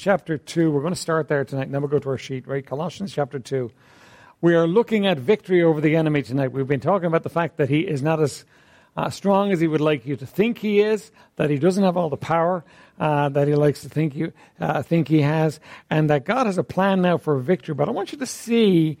[0.00, 0.70] chapter 2.
[0.70, 2.64] We're going to start there tonight, and then we'll go to our sheet, right?
[2.64, 3.70] Colossians chapter 2.
[4.40, 6.52] We are looking at victory over the enemy tonight.
[6.52, 8.46] We've been talking about the fact that he is not as
[8.96, 11.96] uh, strong as he would like you to think he is, that he doesn't have
[11.96, 12.64] all the power
[12.98, 15.60] uh, that he likes to think, you, uh, think he has,
[15.90, 17.74] and that God has a plan now for victory.
[17.74, 18.98] But I want you to see,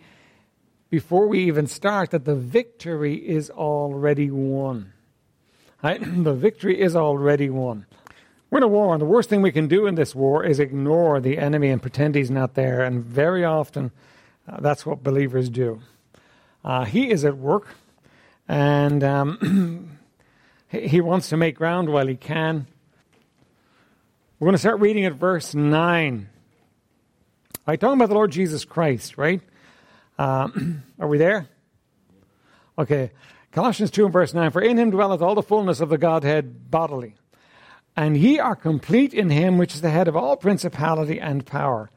[0.90, 4.92] before we even start, that the victory is already won.
[5.82, 6.00] Right?
[6.24, 7.86] the victory is already won.
[8.50, 10.58] We're in a war, and the worst thing we can do in this war is
[10.58, 12.82] ignore the enemy and pretend he's not there.
[12.82, 13.92] And very often,
[14.48, 15.80] uh, that's what believers do.
[16.64, 17.68] Uh, he is at work,
[18.48, 19.98] and um,
[20.68, 22.66] he wants to make ground while he can.
[24.40, 26.28] We're going to start reading at verse 9.
[27.66, 29.40] Right, talking about the Lord Jesus Christ, right?
[30.18, 31.46] Um, are we there?
[32.76, 33.12] Okay.
[33.52, 36.70] Colossians 2 and verse 9 For in him dwelleth all the fullness of the Godhead
[36.70, 37.14] bodily.
[38.00, 41.90] And ye are complete in him which is the head of all principality and power,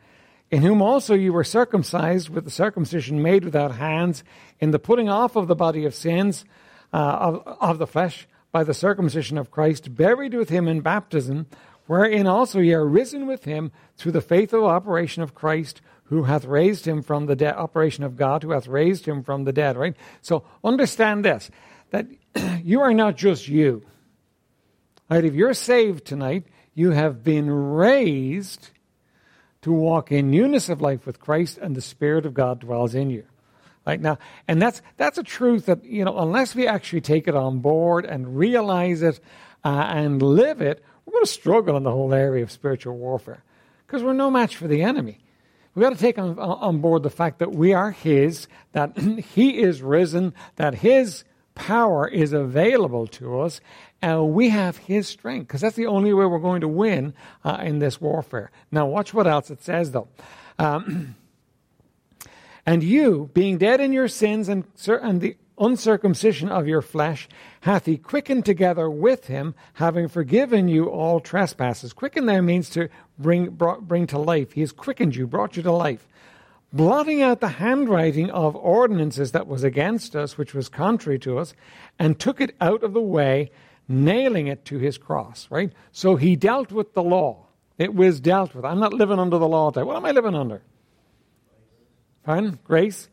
[0.52, 4.22] in whom also ye were circumcised with the circumcision made without hands,
[4.60, 6.44] in the putting off of the body of sins
[6.92, 11.46] uh, of, of the flesh by the circumcision of Christ, buried with him in baptism,
[11.88, 16.44] wherein also ye are risen with him through the faithful operation of Christ, who hath
[16.44, 19.78] raised him from the dead, operation of God, who hath raised him from the dead,
[19.78, 19.96] right?
[20.22, 21.50] So understand this,
[21.92, 22.08] that
[22.62, 23.86] you are not just you.
[25.10, 25.26] Right?
[25.26, 28.70] If you're saved tonight, you have been raised
[29.62, 33.10] to walk in newness of life with Christ, and the Spirit of God dwells in
[33.10, 33.24] you.
[33.86, 37.36] Right now, and that's that's a truth that you know, unless we actually take it
[37.36, 39.20] on board and realize it
[39.66, 43.44] uh, and live it, we're going to struggle in the whole area of spiritual warfare
[43.86, 45.20] because we're no match for the enemy.
[45.76, 48.98] We've got to take on, on board the fact that we are His, that
[49.36, 51.24] He is risen, that His
[51.56, 53.60] power is available to us,
[54.04, 57.14] and we have His strength, because that's the only way we're going to win
[57.46, 58.52] uh, in this warfare.
[58.70, 60.10] Now, watch what else it says, though.
[60.60, 61.16] Um,
[62.66, 67.30] and you, being dead in your sins and, and the uncircumcision of your flesh,
[67.62, 71.94] hath he quickened together with him, having forgiven you all trespasses.
[71.94, 74.52] Quicken there means to bring, brought, bring to life.
[74.52, 76.06] He has quickened you, brought you to life.
[76.74, 81.54] Blotting out the handwriting of ordinances that was against us, which was contrary to us,
[81.98, 83.52] and took it out of the way,
[83.88, 85.72] nailing it to his cross, right?
[85.92, 87.48] So he dealt with the law.
[87.78, 88.66] It was dealt with.
[88.66, 89.84] I'm not living under the law today.
[89.84, 90.62] What am I living under?
[92.24, 92.60] Pardon?
[92.64, 93.10] Grace?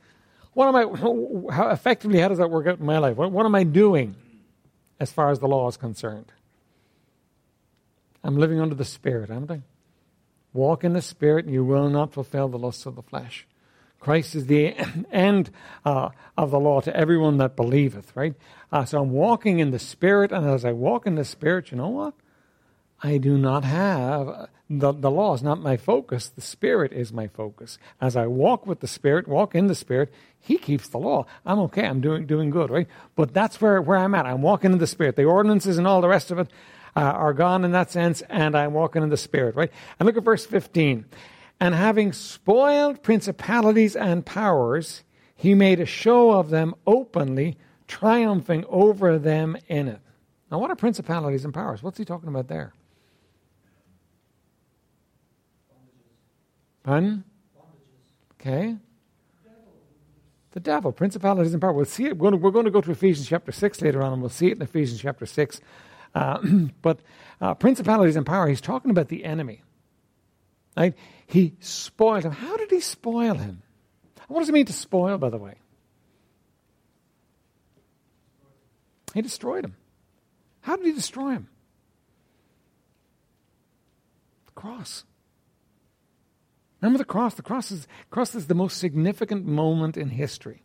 [0.52, 3.16] What am I, how effectively, how does that work out in my life?
[3.16, 4.16] What, what am I doing
[4.98, 6.32] as far as the law is concerned?
[8.22, 9.62] I'm living under the Spirit, am I?
[10.52, 13.46] Walk in the Spirit, and you will not fulfill the lusts of the flesh.
[14.00, 14.74] Christ is the
[15.12, 15.50] end
[15.84, 18.34] uh, of the law to everyone that believeth, right?
[18.72, 21.76] Uh, so I'm walking in the Spirit, and as I walk in the Spirit, you
[21.76, 22.14] know what?
[23.02, 26.28] I do not have uh, the, the law is not my focus.
[26.28, 27.78] The Spirit is my focus.
[28.00, 31.26] As I walk with the Spirit, walk in the Spirit, He keeps the law.
[31.44, 31.84] I'm okay.
[31.84, 32.86] I'm doing doing good, right?
[33.16, 34.26] But that's where, where I'm at.
[34.26, 35.16] I'm walking in the Spirit.
[35.16, 36.48] The ordinances and all the rest of it
[36.94, 39.72] uh, are gone in that sense, and I'm walking in the Spirit, right?
[39.98, 41.04] And look at verse 15
[41.60, 45.04] and having spoiled principalities and powers,
[45.36, 50.00] he made a show of them openly, triumphing over them in it.
[50.50, 51.82] Now, what are principalities and powers?
[51.82, 52.72] What's he talking about there?
[56.82, 57.24] Pardon?
[58.40, 58.76] Okay.
[60.52, 61.76] The devil, principalities and powers.
[61.76, 62.16] We'll see it.
[62.16, 64.30] We're going, to, we're going to go to Ephesians chapter 6 later on, and we'll
[64.30, 65.60] see it in Ephesians chapter 6.
[66.14, 66.38] Uh,
[66.82, 67.00] but
[67.40, 69.62] uh, principalities and power, he's talking about the enemy.
[70.76, 70.94] Right?
[71.26, 72.32] He spoiled him.
[72.32, 73.62] How did he spoil him?
[74.28, 75.54] What does it mean to spoil, by the way?
[79.14, 79.74] He destroyed him.
[80.60, 81.48] How did he destroy him?
[84.46, 85.04] The cross.
[86.80, 87.34] Remember the cross?
[87.34, 90.62] The cross is, cross is the most significant moment in history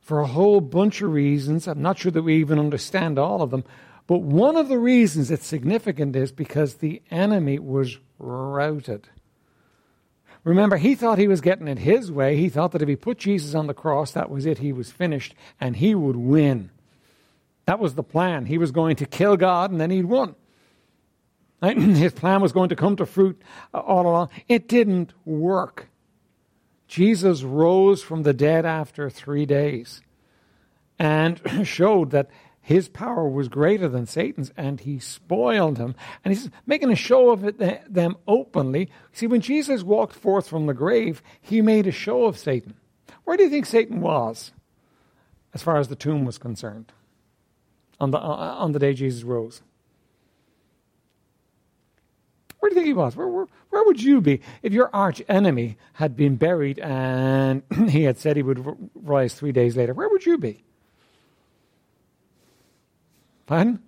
[0.00, 1.66] for a whole bunch of reasons.
[1.66, 3.64] I'm not sure that we even understand all of them.
[4.06, 9.08] But one of the reasons it's significant is because the enemy was routed.
[10.42, 12.36] Remember, he thought he was getting it his way.
[12.36, 14.58] He thought that if he put Jesus on the cross, that was it.
[14.58, 16.70] He was finished and he would win.
[17.66, 18.44] That was the plan.
[18.44, 20.34] He was going to kill God and then he'd won.
[21.62, 23.40] His plan was going to come to fruit
[23.72, 24.28] all along.
[24.48, 25.88] It didn't work.
[26.88, 30.02] Jesus rose from the dead after three days
[30.98, 32.28] and showed that
[32.64, 35.94] his power was greater than Satan's, and he spoiled him.
[36.24, 38.90] And he's making a show of it, them openly.
[39.12, 42.72] See, when Jesus walked forth from the grave, he made a show of Satan.
[43.24, 44.52] Where do you think Satan was
[45.52, 46.90] as far as the tomb was concerned
[48.00, 49.60] on the, uh, on the day Jesus rose?
[52.60, 53.14] Where do you think he was?
[53.14, 58.04] Where, where, where would you be if your arch enemy had been buried and he
[58.04, 58.64] had said he would
[58.94, 59.92] rise three days later?
[59.92, 60.64] Where would you be?
[63.46, 63.82] Pardon?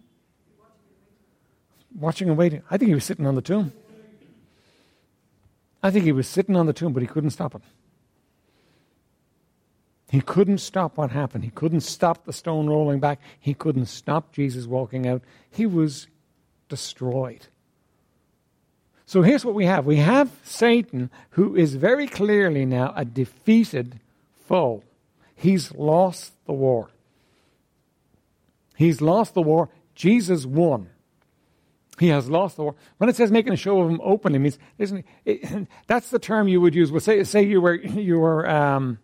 [1.95, 2.63] Watching and waiting.
[2.71, 3.73] I think he was sitting on the tomb.
[5.83, 7.63] I think he was sitting on the tomb, but he couldn't stop it.
[10.11, 11.45] He couldn't stop what happened.
[11.45, 13.21] He couldn't stop the stone rolling back.
[13.41, 15.23] He couldn't stop Jesus walking out.
[15.51, 16.07] He was
[16.69, 17.49] destroyed.
[19.05, 24.01] So here's what we have we have Satan, who is very clearly now a defeated
[24.47, 24.83] foe.
[25.35, 26.91] He's lost the war.
[28.77, 29.71] He's lost the war.
[29.95, 30.91] Jesus won.
[31.99, 32.75] He has lost the war.
[32.99, 36.47] When it says making a show of him openly, means isn't it, that's the term
[36.47, 36.93] you would use.
[36.93, 38.99] Well, say say you were you were um,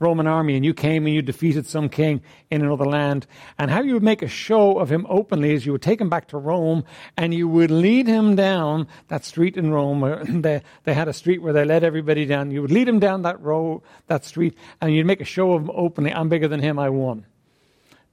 [0.00, 3.28] Roman army and you came and you defeated some king in another land,
[3.58, 6.08] and how you would make a show of him openly is you would take him
[6.08, 6.84] back to Rome
[7.16, 10.00] and you would lead him down that street in Rome.
[10.00, 12.50] Where they they had a street where they led everybody down.
[12.50, 15.62] You would lead him down that row that street, and you'd make a show of
[15.62, 16.12] him openly.
[16.12, 16.80] I'm bigger than him.
[16.80, 17.26] I won.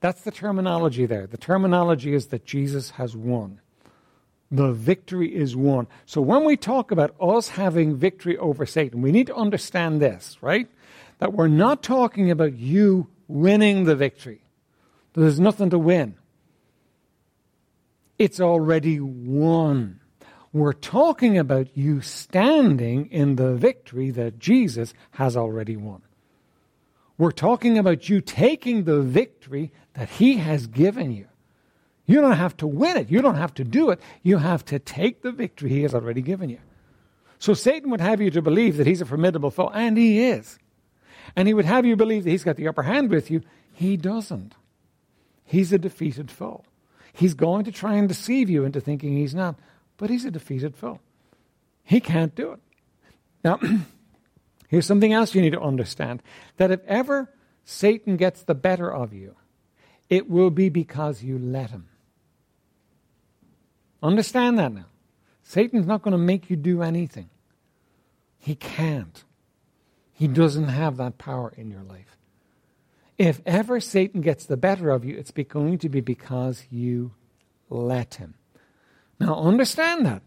[0.01, 1.27] That's the terminology there.
[1.27, 3.59] The terminology is that Jesus has won.
[4.51, 5.87] The victory is won.
[6.05, 10.37] So when we talk about us having victory over Satan, we need to understand this,
[10.41, 10.67] right?
[11.19, 14.41] That we're not talking about you winning the victory.
[15.13, 16.15] There's nothing to win.
[18.17, 19.99] It's already won.
[20.51, 26.01] We're talking about you standing in the victory that Jesus has already won.
[27.19, 31.27] We're talking about you taking the victory that He has given you.
[32.05, 33.11] You don't have to win it.
[33.11, 33.99] You don't have to do it.
[34.23, 36.59] You have to take the victory He has already given you.
[37.37, 40.57] So Satan would have you to believe that He's a formidable foe, and He is.
[41.35, 43.43] And He would have you believe that He's got the upper hand with you.
[43.73, 44.55] He doesn't.
[45.43, 46.63] He's a defeated foe.
[47.11, 49.59] He's going to try and deceive you into thinking He's not,
[49.97, 51.01] but He's a defeated foe.
[51.83, 52.59] He can't do it.
[53.43, 53.59] Now,
[54.69, 56.21] Here's something else you need to understand
[56.57, 57.33] that if ever
[57.65, 59.35] Satan gets the better of you,
[60.09, 61.89] it will be because you let him.
[64.01, 64.85] Understand that now.
[65.43, 67.29] Satan's not going to make you do anything.
[68.37, 69.23] He can't.
[70.13, 72.15] He doesn't have that power in your life.
[73.17, 77.13] If ever Satan gets the better of you, it's going to be because you
[77.69, 78.35] let him.
[79.19, 80.21] Now, understand that.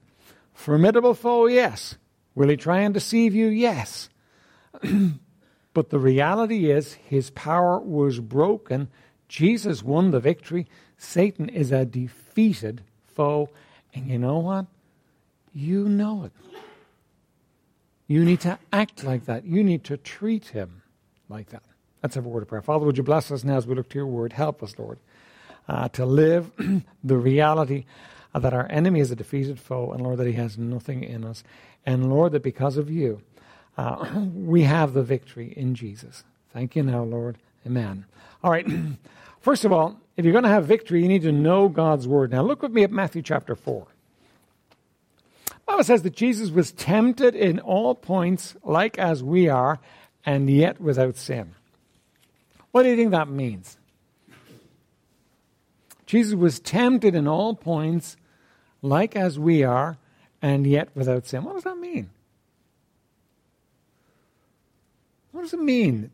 [0.52, 1.96] Formidable foe, yes.
[2.34, 3.46] Will he try and deceive you?
[3.46, 4.10] Yes.
[5.74, 8.88] but the reality is, his power was broken.
[9.28, 10.66] Jesus won the victory.
[10.96, 13.48] Satan is a defeated foe.
[13.94, 14.66] And you know what?
[15.54, 16.32] You know it.
[18.06, 19.44] You need to act like that.
[19.44, 20.82] You need to treat him
[21.28, 21.62] like that.
[22.02, 22.62] Let's have a word of prayer.
[22.62, 24.32] Father, would you bless us now as we look to your word?
[24.32, 24.98] Help us, Lord,
[25.68, 26.50] uh, to live
[27.04, 27.84] the reality
[28.34, 31.44] that our enemy is a defeated foe, and Lord, that he has nothing in us.
[31.84, 33.22] And Lord, that because of you,
[33.76, 36.24] uh, we have the victory in Jesus.
[36.52, 37.38] Thank you now, Lord.
[37.66, 38.04] Amen.
[38.42, 38.66] All right.
[39.40, 42.30] First of all, if you're going to have victory, you need to know God's word.
[42.30, 43.86] Now, look with me at Matthew chapter 4.
[45.46, 49.78] The Bible says that Jesus was tempted in all points, like as we are,
[50.24, 51.54] and yet without sin.
[52.72, 53.78] What do you think that means?
[56.06, 58.16] Jesus was tempted in all points,
[58.82, 59.96] like as we are,
[60.42, 61.44] and yet without sin.
[61.44, 62.10] What does that mean?
[65.32, 66.10] What does it mean?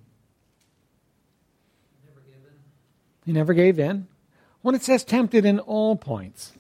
[2.07, 2.21] Never
[3.27, 4.09] he never gave in.
[4.63, 6.53] When it says tempted in all points,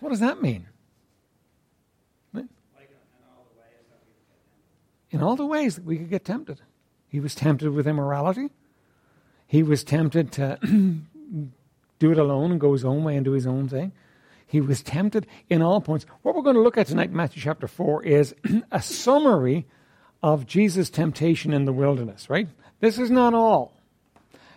[0.00, 0.66] what does that mean?
[5.12, 6.60] in all the ways that we could get tempted.
[7.06, 8.48] He was tempted with immorality.
[9.46, 10.58] He was tempted to
[11.98, 13.92] do it alone and go his own way and do his own thing.
[14.46, 16.06] He was tempted in all points.
[16.22, 18.34] What we're going to look at tonight, Matthew chapter 4, is
[18.72, 19.66] a summary
[20.22, 22.48] of Jesus' temptation in the wilderness, right?
[22.80, 23.76] This is not all.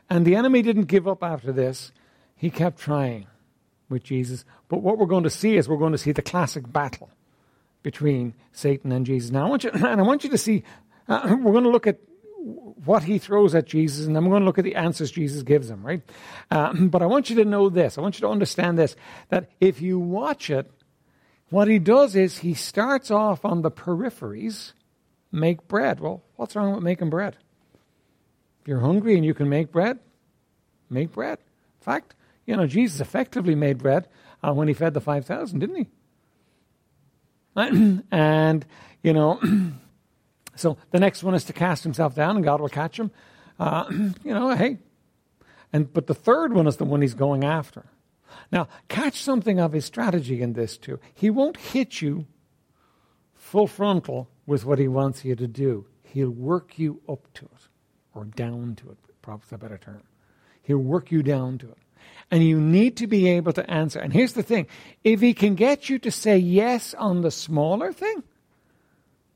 [0.09, 1.91] And the enemy didn't give up after this.
[2.35, 3.27] He kept trying
[3.89, 4.45] with Jesus.
[4.67, 7.09] But what we're going to see is we're going to see the classic battle
[7.81, 9.31] between Satan and Jesus.
[9.31, 10.63] Now, I want you, and I want you to see,
[11.07, 11.99] uh, we're going to look at
[12.85, 15.41] what he throws at Jesus, and then we're going to look at the answers Jesus
[15.41, 16.01] gives him, right?
[16.51, 17.97] Uh, but I want you to know this.
[17.97, 18.95] I want you to understand this
[19.29, 20.69] that if you watch it,
[21.49, 24.73] what he does is he starts off on the peripheries
[25.35, 25.99] make bread.
[25.99, 27.35] Well, what's wrong with making bread?
[28.61, 29.99] If you're hungry and you can make bread,
[30.89, 31.37] make bread.
[31.39, 32.15] In fact,
[32.45, 34.07] you know, Jesus effectively made bread
[34.41, 35.87] uh, when he fed the 5,000, didn't he?
[38.11, 38.65] and,
[39.03, 39.39] you know,
[40.55, 43.11] so the next one is to cast himself down and God will catch him.
[43.59, 43.85] Uh,
[44.23, 44.79] you know, hey.
[45.73, 47.85] And, but the third one is the one he's going after.
[48.51, 50.99] Now, catch something of his strategy in this too.
[51.13, 52.25] He won't hit you
[53.35, 55.85] full frontal with what he wants you to do.
[56.03, 57.67] He'll work you up to it
[58.13, 60.03] or down to it, probably a better term.
[60.63, 61.77] He'll work you down to it.
[62.31, 63.99] And you need to be able to answer.
[63.99, 64.67] And here's the thing
[65.03, 68.23] if he can get you to say yes on the smaller thing,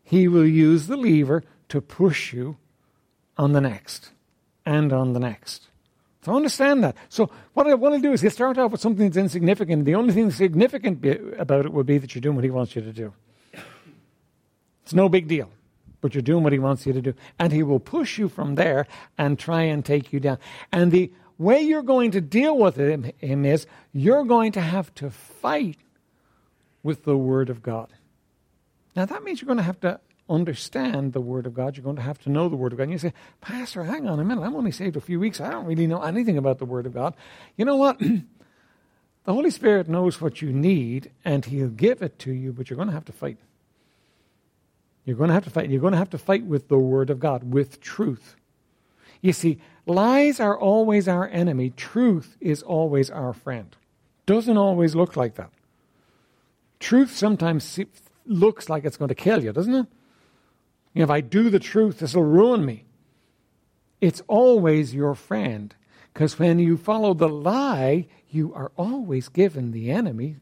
[0.04, 2.58] he will use the lever to push you
[3.38, 4.12] on the next
[4.66, 5.68] and on the next.
[6.24, 6.96] So understand that.
[7.08, 9.86] So what I want to do is he'll start off with something that's insignificant.
[9.86, 11.06] The only thing significant
[11.39, 13.13] about it will be that you're doing what he wants you to do.
[14.89, 15.51] It's no big deal,
[16.01, 17.13] but you're doing what he wants you to do.
[17.38, 18.88] And he will push you from there
[19.19, 20.39] and try and take you down.
[20.72, 24.91] And the way you're going to deal with him, him is you're going to have
[24.96, 25.77] to fight
[26.81, 27.89] with the Word of God.
[28.96, 31.77] Now, that means you're going to have to understand the Word of God.
[31.77, 32.86] You're going to have to know the Word of God.
[32.86, 34.41] And you say, Pastor, hang on a minute.
[34.41, 35.39] I'm only saved a few weeks.
[35.39, 37.13] I don't really know anything about the Word of God.
[37.58, 38.00] You know what?
[38.00, 38.24] the
[39.27, 42.88] Holy Spirit knows what you need, and He'll give it to you, but you're going
[42.89, 43.38] to have to fight.
[45.10, 45.72] You're going to have to fight.
[45.72, 48.36] You're going to have to fight with the Word of God, with truth.
[49.22, 53.75] You see, lies are always our enemy, truth is always our friend.
[54.28, 55.50] Doesn't always look like that.
[56.80, 57.80] Truth sometimes
[58.28, 59.88] looks like it's going to kill you, doesn't it?
[60.94, 62.86] If I do the truth, this will ruin me.
[64.00, 65.74] It's always your friend.
[66.13, 70.38] Because when you follow the lie, you are always giving the enemy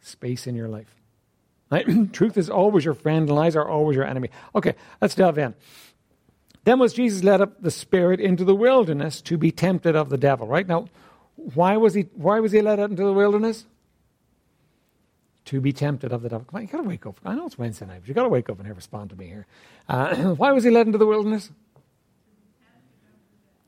[0.00, 0.94] space in your life.
[1.70, 2.12] Right?
[2.12, 4.30] truth is always your friend, and lies are always your enemy.
[4.54, 5.54] Okay, let's delve in.
[6.64, 10.16] Then was Jesus led up the Spirit into the wilderness to be tempted of the
[10.16, 10.66] devil, right?
[10.66, 10.88] Now,
[11.36, 13.66] why was he, why was he led out into the wilderness?
[15.46, 16.46] to be tempted of the devil.
[16.46, 17.20] Come on, you got to wake up.
[17.24, 19.26] I know it's Wednesday night, but you got to wake up and respond to me
[19.26, 19.46] here.
[19.88, 21.50] Uh, why was he led into the wilderness?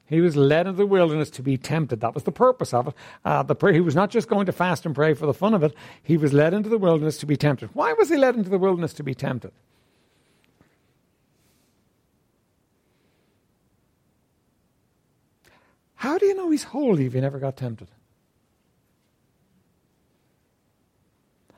[0.08, 2.00] He was led into the wilderness to be tempted.
[2.00, 2.94] That was the purpose of it.
[3.24, 5.52] Uh, the prayer, he was not just going to fast and pray for the fun
[5.52, 5.74] of it.
[6.02, 7.70] He was led into the wilderness to be tempted.
[7.74, 9.52] Why was he led into the wilderness to be tempted?
[15.96, 17.88] How do you know he's holy if he never got tempted?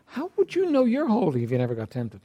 [0.06, 2.22] How would you know you're holy if you never got tempted?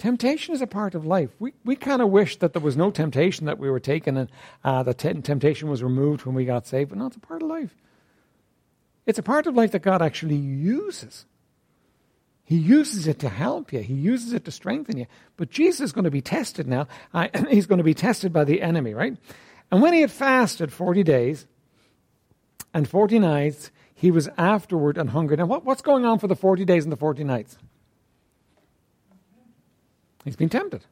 [0.00, 1.28] Temptation is a part of life.
[1.38, 4.30] We, we kind of wish that there was no temptation that we were taken and
[4.64, 7.48] uh, the temptation was removed when we got saved, but no, it's a part of
[7.50, 7.76] life.
[9.04, 11.26] It's a part of life that God actually uses.
[12.44, 13.80] He uses it to help you.
[13.80, 15.06] He uses it to strengthen you.
[15.36, 16.88] But Jesus is going to be tested now.
[17.12, 19.18] Uh, he's going to be tested by the enemy, right?
[19.70, 21.46] And when he had fasted 40 days
[22.72, 25.36] and 40 nights, he was afterward and hungry.
[25.36, 27.58] Now, what, what's going on for the 40 days and the 40 nights?
[30.24, 30.84] He's been tempted.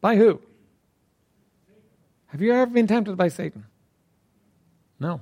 [0.00, 0.40] By who?
[2.28, 3.66] Have you ever been tempted by Satan?
[4.98, 5.20] No.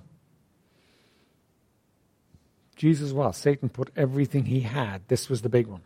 [2.77, 3.37] Jesus was.
[3.37, 5.03] Satan put everything he had.
[5.09, 5.83] This was the big one.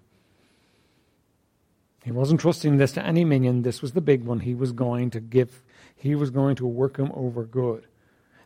[2.05, 3.63] He wasn't trusting this to any minion.
[3.63, 4.41] This was the big one.
[4.41, 5.63] He was going to give,
[5.97, 7.87] he was going to work him over good.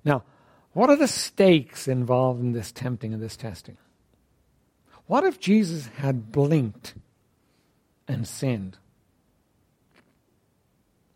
[0.03, 0.23] Now,
[0.73, 3.77] what are the stakes involved in this tempting and this testing?
[5.07, 6.95] What if Jesus had blinked
[8.09, 8.79] and sinned?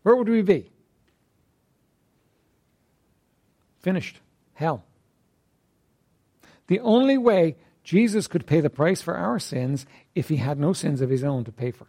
[0.05, 0.69] Where would we be?
[3.79, 4.19] Finished.
[4.53, 4.83] Hell.
[6.67, 10.73] The only way Jesus could pay the price for our sins if he had no
[10.73, 11.87] sins of his own to pay for.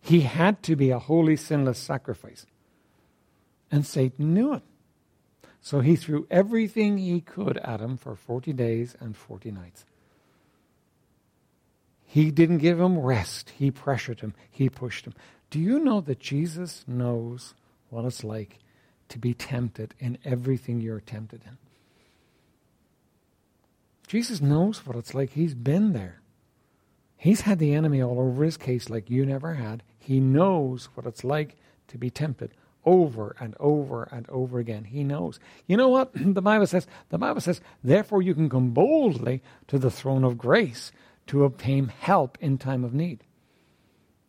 [0.00, 2.46] He had to be a holy, sinless sacrifice.
[3.72, 4.62] And Satan knew it.
[5.60, 9.84] So he threw everything he could at him for 40 days and 40 nights.
[12.04, 13.50] He didn't give him rest.
[13.50, 14.34] He pressured him.
[14.48, 15.14] He pushed him.
[15.50, 17.54] Do you know that Jesus knows
[17.90, 18.58] what it's like
[19.08, 21.56] to be tempted in everything you're tempted in?
[24.06, 25.30] Jesus knows what it's like.
[25.30, 26.20] He's been there.
[27.16, 29.82] He's had the enemy all over his case like you never had.
[29.98, 31.56] He knows what it's like
[31.88, 32.52] to be tempted
[32.84, 34.84] over and over and over again.
[34.84, 35.38] He knows.
[35.66, 36.12] You know what?
[36.38, 40.38] The Bible says, the Bible says, therefore you can come boldly to the throne of
[40.38, 40.92] grace
[41.26, 43.24] to obtain help in time of need.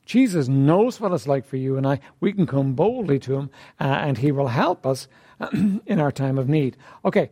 [0.10, 2.00] Jesus knows what it's like for you and I.
[2.20, 5.08] We can come boldly to him uh, and he will help us
[5.54, 6.78] in our time of need.
[7.06, 7.30] Okay.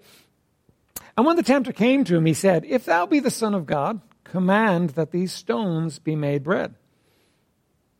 [1.17, 3.65] And when the tempter came to him, he said, If thou be the Son of
[3.65, 6.75] God, command that these stones be made bread.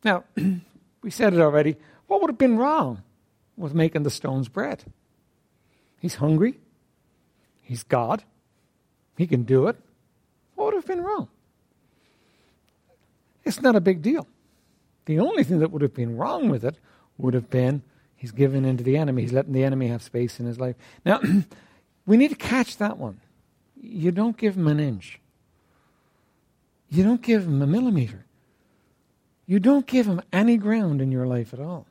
[0.04, 0.22] Now,
[1.02, 1.74] we said it already.
[2.06, 3.02] What would have been wrong
[3.56, 4.84] with making the stones bread.
[5.98, 6.54] He's hungry.
[7.62, 8.22] He's God.
[9.16, 9.76] He can do it.
[10.54, 11.26] What would have been wrong?
[13.42, 14.28] It's not a big deal.
[15.08, 16.76] The only thing that would have been wrong with it
[17.16, 17.80] would have been
[18.14, 19.22] he's given into the enemy.
[19.22, 20.76] He's letting the enemy have space in his life.
[21.02, 21.22] Now,
[22.06, 23.18] we need to catch that one.
[23.80, 25.18] you don't give him an inch.
[26.90, 28.26] You don't give him a millimeter.
[29.46, 31.86] You don't give him any ground in your life at all.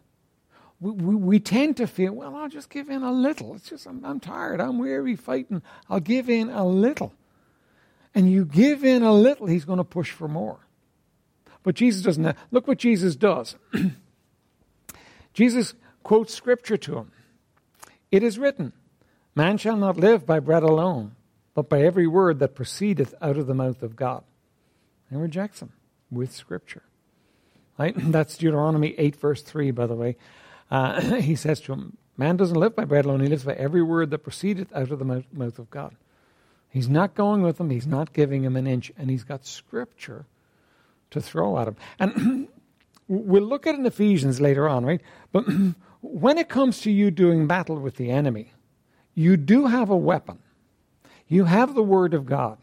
[0.80, 3.56] We, we, we, tend to feel, well, I'll just give in a little.
[3.56, 4.62] It's just, I'm, I'm tired.
[4.62, 5.64] I'm weary fighting.
[5.90, 7.14] I'll give in a little.
[8.14, 10.67] And you give in a little, he's going to push for more.
[11.68, 12.38] But Jesus doesn't.
[12.50, 13.58] Look what Jesus does.
[15.34, 17.12] Jesus quotes scripture to him.
[18.10, 18.72] It is written,
[19.36, 21.18] Man shall not live by bread alone,
[21.54, 24.24] but by every word that proceedeth out of the mouth of God.
[25.10, 25.74] And rejects him
[26.10, 26.84] with scripture.
[27.78, 27.94] Right?
[27.98, 30.16] That's Deuteronomy 8, verse 3, by the way.
[30.72, 33.84] Uh, he says to him, Man doesn't live by bread alone, he lives by every
[33.84, 35.98] word that proceedeth out of the mouth of God.
[36.70, 40.28] He's not going with him, he's not giving him an inch, and he's got scripture
[41.12, 41.76] to throw at him.
[42.00, 42.48] And
[43.08, 45.02] we'll look at it in Ephesians later on, right?
[45.32, 45.46] But
[46.02, 48.54] when it comes to you doing battle with the enemy,
[49.14, 50.40] you do have a weapon.
[51.28, 52.58] You have the Word of God.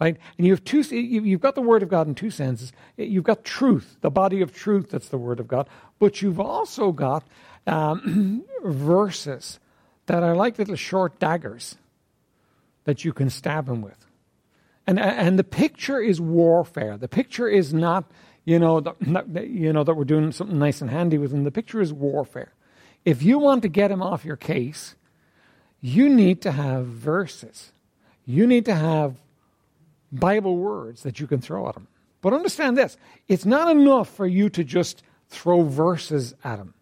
[0.00, 0.16] Right?
[0.36, 2.72] And you have two, you've got the Word of God in two senses.
[2.96, 5.68] You've got truth, the body of truth, that's the Word of God.
[6.00, 7.24] But you've also got
[7.68, 9.60] um, verses
[10.06, 11.76] that are like little short daggers
[12.84, 14.04] that you can stab him with.
[14.86, 16.96] And, and the picture is warfare.
[16.96, 18.10] The picture is not,
[18.44, 18.96] you know, that,
[19.48, 21.44] you know, that we're doing something nice and handy with him.
[21.44, 22.52] The picture is warfare.
[23.04, 24.96] If you want to get him off your case,
[25.80, 27.72] you need to have verses.
[28.24, 29.16] You need to have
[30.12, 31.88] Bible words that you can throw at him.
[32.20, 32.96] But understand this
[33.28, 36.74] it's not enough for you to just throw verses at him.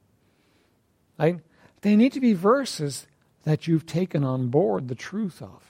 [1.18, 1.40] Right?
[1.82, 3.06] They need to be verses
[3.44, 5.69] that you've taken on board the truth of.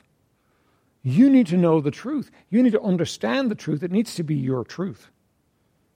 [1.02, 2.30] You need to know the truth.
[2.50, 3.82] You need to understand the truth.
[3.82, 5.10] It needs to be your truth.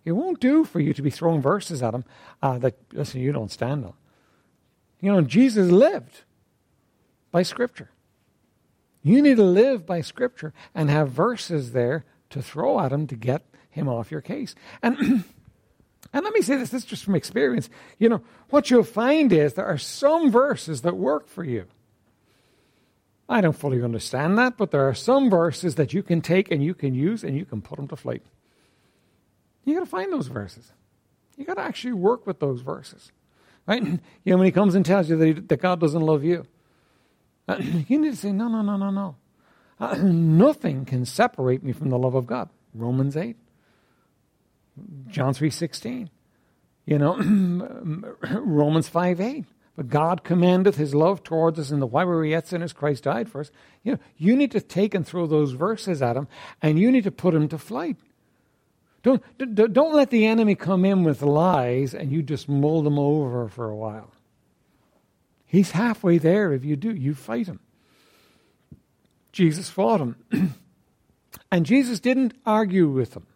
[0.04, 2.04] It won't do for you to be throwing verses at him
[2.42, 3.94] uh, that, listen, you don't stand on.
[5.00, 6.22] You know, Jesus lived
[7.30, 7.90] by Scripture.
[9.02, 13.16] You need to live by Scripture and have verses there to throw at him to
[13.16, 14.54] get him off your case.
[14.82, 14.96] And,
[16.12, 17.68] and let me say this, this is just from experience.
[17.98, 21.66] You know, what you'll find is there are some verses that work for you.
[23.28, 26.62] I don't fully understand that, but there are some verses that you can take and
[26.62, 28.22] you can use and you can put them to flight.
[29.64, 30.72] You got to find those verses.
[31.36, 33.12] You got to actually work with those verses,
[33.66, 33.82] right?
[34.24, 36.46] You know, when he comes and tells you that, he, that God doesn't love you,
[37.58, 39.16] you need to say, no, no, no, no, no.
[39.80, 42.48] Uh, nothing can separate me from the love of God.
[42.74, 43.36] Romans eight,
[45.08, 46.10] John three sixteen,
[46.86, 47.16] you know,
[48.20, 49.44] Romans five eight.
[49.76, 53.28] But God commandeth his love towards us in the we were yet sinners, Christ died
[53.28, 53.50] for us.
[53.82, 56.28] You know, you need to take and throw those verses at him,
[56.62, 57.96] and you need to put him to flight.
[59.04, 59.22] Don't,
[59.54, 63.68] don't let the enemy come in with lies and you just mull them over for
[63.68, 64.10] a while.
[65.44, 66.92] He's halfway there if you do.
[66.92, 67.60] You fight him.
[69.30, 70.16] Jesus fought him.
[71.52, 73.26] and Jesus didn't argue with him.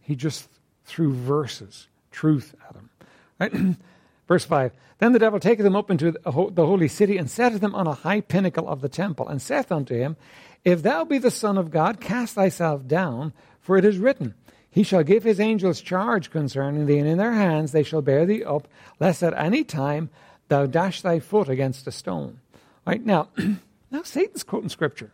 [0.00, 0.48] He just
[0.86, 2.90] threw verses, truth at him.
[3.38, 3.76] Right?
[4.32, 7.74] Verse 5 Then the devil taketh him up into the holy city, and setteth him
[7.74, 10.16] on a high pinnacle of the temple, and saith unto him,
[10.64, 14.32] If thou be the Son of God, cast thyself down, for it is written,
[14.70, 18.24] He shall give his angels charge concerning thee, and in their hands they shall bear
[18.24, 18.66] thee up,
[18.98, 20.08] lest at any time
[20.48, 22.40] thou dash thy foot against a stone.
[22.86, 23.28] Right now,
[23.90, 25.12] now Satan's quoting Scripture.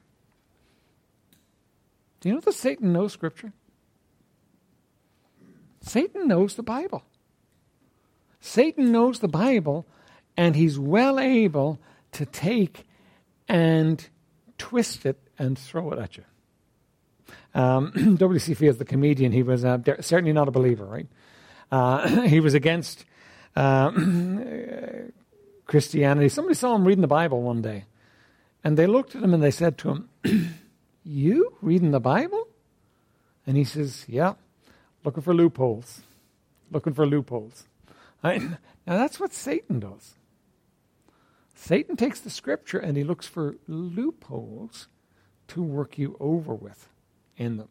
[2.20, 3.52] Do you know that Satan knows Scripture?
[5.80, 7.02] Satan knows the Bible.
[8.40, 9.86] Satan knows the Bible,
[10.36, 11.78] and he's well able
[12.12, 12.86] to take
[13.48, 14.08] and
[14.58, 16.24] twist it and throw it at you.
[17.54, 18.54] Um, W.C.
[18.54, 21.06] Fields, the comedian, he was uh, certainly not a believer, right?
[21.70, 23.04] Uh, he was against
[23.56, 23.90] uh,
[25.66, 26.28] Christianity.
[26.28, 27.84] Somebody saw him reading the Bible one day,
[28.62, 30.08] and they looked at him and they said to him,
[31.04, 32.46] You reading the Bible?
[33.46, 34.34] And he says, Yeah,
[35.04, 36.02] looking for loopholes.
[36.70, 37.64] Looking for loopholes.
[38.22, 40.14] Now that's what Satan does.
[41.54, 44.88] Satan takes the scripture and he looks for loopholes
[45.48, 46.88] to work you over with
[47.36, 47.68] in them.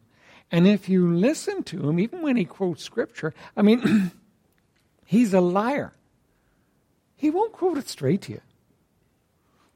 [0.50, 4.12] And if you listen to him, even when he quotes scripture, I mean,
[5.04, 5.92] he's a liar.
[7.16, 8.40] He won't quote it straight to you.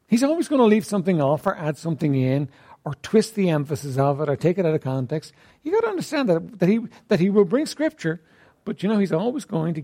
[0.07, 2.49] He's always going to leave something off or add something in
[2.85, 5.33] or twist the emphasis of it or take it out of context.
[5.63, 8.21] You got to understand that, that, he, that he will bring scripture,
[8.65, 9.83] but you know, he's always going to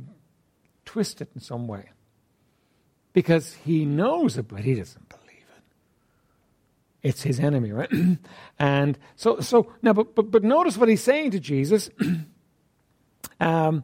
[0.89, 1.91] twist it in some way.
[3.13, 5.63] Because he knows it, but he doesn't believe it.
[7.03, 7.91] It's his enemy, right?
[8.59, 11.91] and so, so now, but, but, but notice what he's saying to Jesus.
[13.39, 13.83] um,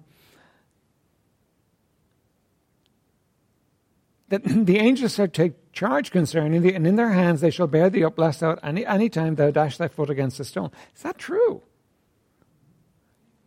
[4.29, 7.91] that the angels shall take charge concerning thee, and in their hands they shall bear
[7.91, 10.71] thee up, lest thou any, any time thou dash thy foot against a stone.
[10.95, 11.61] Is that true?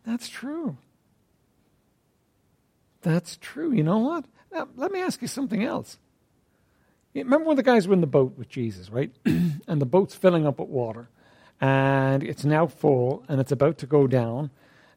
[0.05, 0.77] That's true.
[3.01, 3.71] That's true.
[3.71, 4.25] You know what?
[4.51, 5.97] Now, let me ask you something else.
[7.13, 9.11] Remember when the guys were in the boat with Jesus, right?
[9.25, 11.09] and the boat's filling up with water,
[11.59, 14.51] and it's now full, and it's about to go down.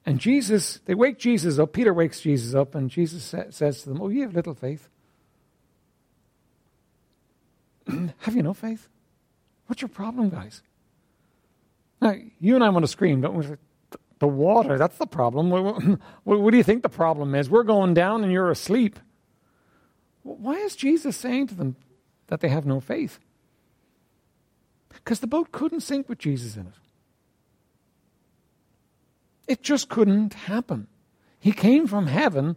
[0.04, 1.72] And Jesus, they wake Jesus up.
[1.72, 4.88] Peter wakes Jesus up, and Jesus sa- says to them, Oh, you have little faith.
[8.18, 8.88] have you no faith?
[9.66, 10.62] What's your problem, guys?
[12.00, 13.46] Now, you and I want to scream, don't we?
[14.22, 15.50] The water, that's the problem.
[16.22, 17.50] What, do you think the problem is?
[17.50, 19.00] We're going down and you're asleep.
[20.22, 21.74] Why is Jesus saying to them
[22.28, 23.18] that they have no faith?
[24.90, 26.74] Because the boat couldn't sink with Jesus in it.
[29.48, 30.86] It just couldn't happen.
[31.40, 32.56] He came from heaven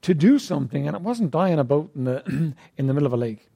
[0.00, 2.22] to do something, and it wasn't in a boat in the,
[2.78, 3.46] in the middle of a lake.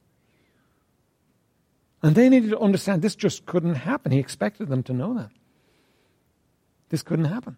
[2.03, 4.11] And they needed to understand this just couldn't happen.
[4.11, 5.31] He expected them to know that.
[6.93, 7.57] This couldn't happen.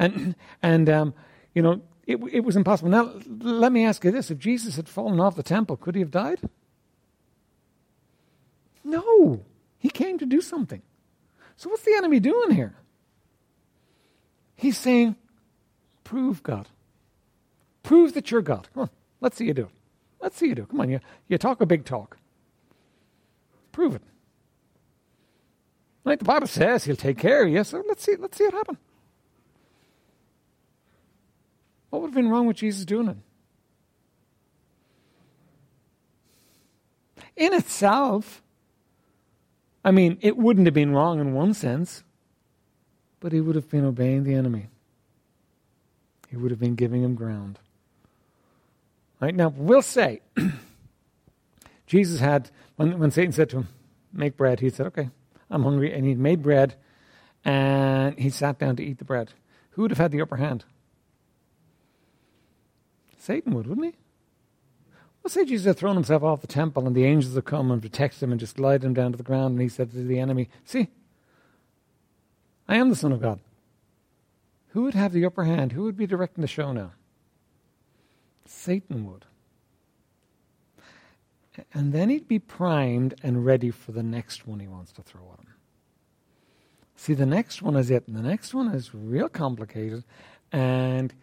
[0.00, 1.14] And, and um,
[1.54, 2.90] you know, it, it was impossible.
[2.90, 6.00] Now, let me ask you this if Jesus had fallen off the temple, could he
[6.00, 6.40] have died?
[8.82, 9.44] No.
[9.78, 10.82] He came to do something.
[11.54, 12.74] So, what's the enemy doing here?
[14.56, 15.14] He's saying,
[16.02, 16.66] prove God.
[17.84, 18.66] Prove that you're God.
[18.74, 19.70] Come on, let's see you do it.
[20.20, 20.68] Let's see you do it.
[20.68, 22.18] Come on, you, you talk a big talk.
[23.70, 24.02] Prove it.
[26.08, 27.62] Like the Bible says, He'll take care of you.
[27.64, 28.78] So let's see, let's see it happen.
[31.90, 33.16] What would have been wrong with Jesus doing it?
[37.36, 38.42] In itself,
[39.84, 42.02] I mean, it wouldn't have been wrong in one sense,
[43.20, 44.68] but he would have been obeying the enemy.
[46.30, 47.58] He would have been giving him ground.
[49.20, 50.20] Right now, we'll say
[51.86, 53.68] Jesus had, when, when Satan said to him,
[54.10, 55.10] Make bread, he said, Okay,
[55.50, 55.92] I'm hungry.
[55.92, 56.74] And he'd made bread
[57.44, 59.32] and he sat down to eat the bread.
[59.70, 60.64] Who would have had the upper hand?
[63.18, 63.94] Satan would, wouldn't he?
[65.22, 67.82] Let's say Jesus had thrown himself off the temple and the angels had come and
[67.82, 70.18] protected him and just lied him down to the ground and he said to the
[70.18, 70.88] enemy, See,
[72.66, 73.40] I am the Son of God.
[74.68, 75.72] Who would have the upper hand?
[75.72, 76.92] Who would be directing the show now?
[78.46, 79.24] Satan would.
[81.72, 85.22] And then he'd be primed and ready for the next one he wants to throw
[85.32, 85.54] at him.
[86.96, 88.06] See, the next one is it.
[88.06, 90.04] And the next one is real complicated
[90.52, 91.14] and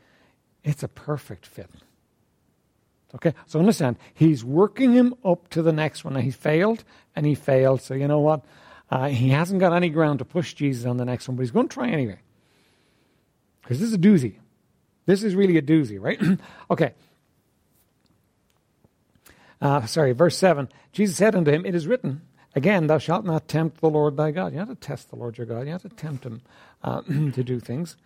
[0.63, 1.69] it's a perfect fit.
[3.13, 6.15] Okay, so understand, he's working him up to the next one.
[6.15, 6.83] Now, he failed
[7.15, 8.43] and he failed, so you know what?
[8.89, 11.51] Uh, he hasn't got any ground to push Jesus on the next one, but he's
[11.51, 12.19] going to try anyway.
[13.61, 14.35] Because this is a doozy.
[15.05, 16.21] This is really a doozy, right?
[16.71, 16.93] okay.
[19.61, 20.69] Uh, sorry, verse 7.
[20.91, 22.21] Jesus said unto him, It is written,
[22.55, 24.53] Again, thou shalt not tempt the Lord thy God.
[24.53, 25.65] You have to test the Lord your God.
[25.65, 26.41] You have to tempt him
[26.83, 27.01] uh,
[27.33, 27.97] to do things.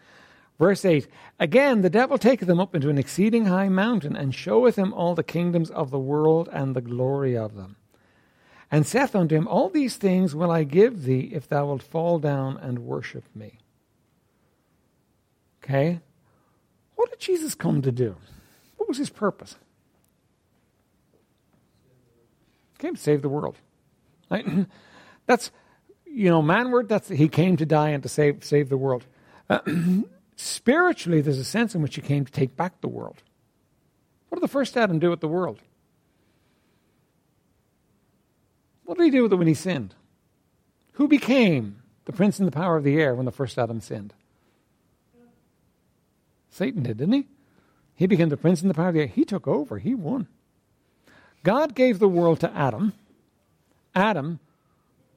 [0.58, 1.08] Verse 8
[1.40, 5.16] Again, the devil taketh him up into an exceeding high mountain, and showeth him all
[5.16, 7.78] the kingdoms of the world and the glory of them.
[8.72, 12.20] And saith unto him, All these things will I give thee if thou wilt fall
[12.20, 13.60] down and worship me.
[15.64, 16.02] Okay?
[16.96, 18.16] What did Jesus come to do?
[18.78, 19.56] What was his purpose?
[22.69, 23.58] He came to save the world.
[25.28, 25.52] That's,
[26.06, 29.06] you know, manward, that's, he came to die and to save, save the world.
[29.48, 29.60] Uh,
[30.36, 33.22] spiritually, there's a sense in which he came to take back the world.
[34.30, 35.60] What did the first Adam do with the world?
[38.86, 39.94] What did he do with it when he sinned?
[40.94, 44.16] Who became the prince and the power of the air when the first Adam sinned?
[46.50, 47.28] Satan did, didn't he?
[47.94, 49.08] He became the prince and the power of the air.
[49.08, 50.28] He took over, he won.
[51.44, 52.94] God gave the world to Adam.
[53.96, 54.40] Adam,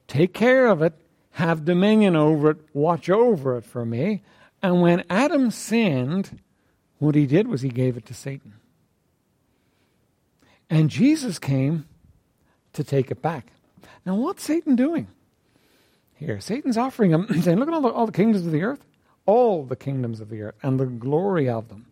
[0.07, 0.95] take care of it,
[1.33, 4.23] have dominion over it, watch over it for me.
[4.63, 6.41] And when Adam sinned,
[6.99, 8.55] what he did was he gave it to Satan.
[10.71, 11.87] And Jesus came
[12.73, 13.49] to take it back.
[14.07, 15.09] Now, what's Satan doing
[16.15, 16.41] here?
[16.41, 18.85] Satan's offering him, saying, Look at all the, all the kingdoms of the earth,
[19.27, 21.87] all the kingdoms of the earth, and the glory of them.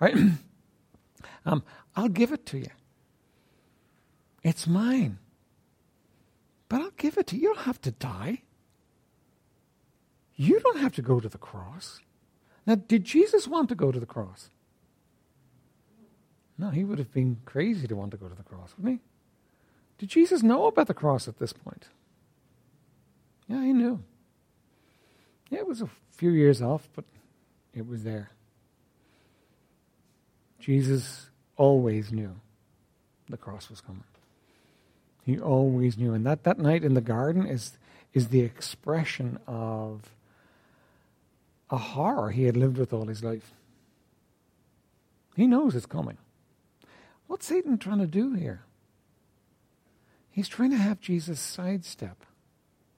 [0.00, 0.16] All right?
[1.46, 1.62] um,
[1.94, 2.70] I'll give it to you.
[4.46, 5.18] It's mine.
[6.68, 7.42] But I'll give it to you.
[7.42, 8.42] You don't have to die.
[10.36, 12.00] You don't have to go to the cross.
[12.64, 14.50] Now, did Jesus want to go to the cross?
[16.56, 19.08] No, he would have been crazy to want to go to the cross, wouldn't he?
[19.98, 21.88] Did Jesus know about the cross at this point?
[23.48, 24.00] Yeah, he knew.
[25.50, 27.04] Yeah, it was a few years off, but
[27.74, 28.30] it was there.
[30.60, 32.36] Jesus always knew
[33.28, 34.04] the cross was coming.
[35.26, 36.14] He always knew.
[36.14, 37.76] And that, that night in the garden is,
[38.14, 40.02] is the expression of
[41.68, 43.52] a horror he had lived with all his life.
[45.34, 46.16] He knows it's coming.
[47.26, 48.62] What's Satan trying to do here?
[50.30, 52.24] He's trying to have Jesus sidestep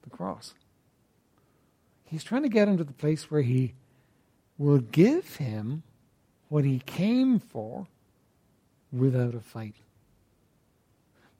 [0.03, 0.53] the cross.
[2.05, 3.73] He's trying to get him to the place where he
[4.59, 5.81] will give him
[6.47, 7.87] what he came for
[8.91, 9.75] without a fight.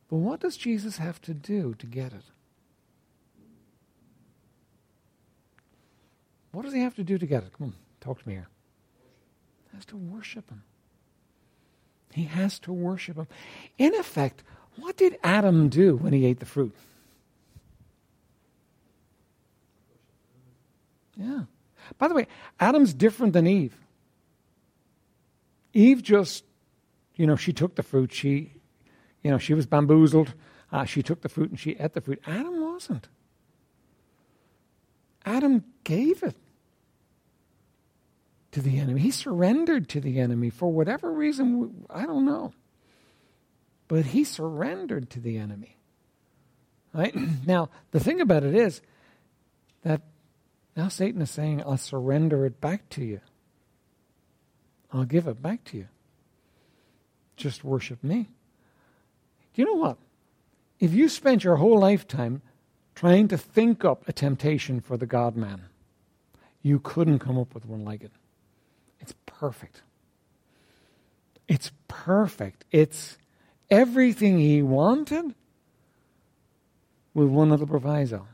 [0.10, 2.24] But what does Jesus have to do to get it?
[6.52, 7.54] What does he have to do to get it?
[7.58, 8.50] Come on, talk to me here.
[9.72, 10.63] He has to worship him.
[12.12, 13.28] He has to worship him.
[13.78, 14.43] In effect,
[14.78, 16.76] what did Adam do when he ate the fruit?
[21.15, 21.41] Yeah.
[21.98, 22.28] By the way,
[22.60, 23.76] Adam's different than Eve.
[25.74, 26.43] Eve just,
[27.15, 28.12] you know, she took the fruit.
[28.12, 28.54] She,
[29.24, 30.34] you know, she was bamboozled.
[30.72, 32.22] Uh, she took the fruit and she ate the fruit.
[32.26, 33.08] Adam wasn't.
[35.26, 36.36] Adam gave it
[38.52, 39.02] to the enemy.
[39.02, 42.54] He surrendered to the enemy for whatever reason, I don't know.
[43.88, 45.78] But he surrendered to the enemy.
[46.94, 47.16] Right?
[47.46, 48.82] Now, the thing about it is
[49.84, 50.02] that
[50.76, 53.22] now Satan is saying, I'll surrender it back to you.
[54.92, 55.88] I'll give it back to you.
[57.36, 58.30] Just worship me.
[59.60, 59.98] You know what?
[60.80, 62.41] If you spent your whole lifetime
[62.95, 65.63] trying to think up a temptation for the God man,
[66.62, 68.13] you couldn't come up with one like it.
[69.02, 69.82] It's perfect.
[71.50, 72.63] It's perfect.
[72.72, 73.17] It's
[73.69, 75.36] everything he wanted
[77.13, 78.30] with one little proviso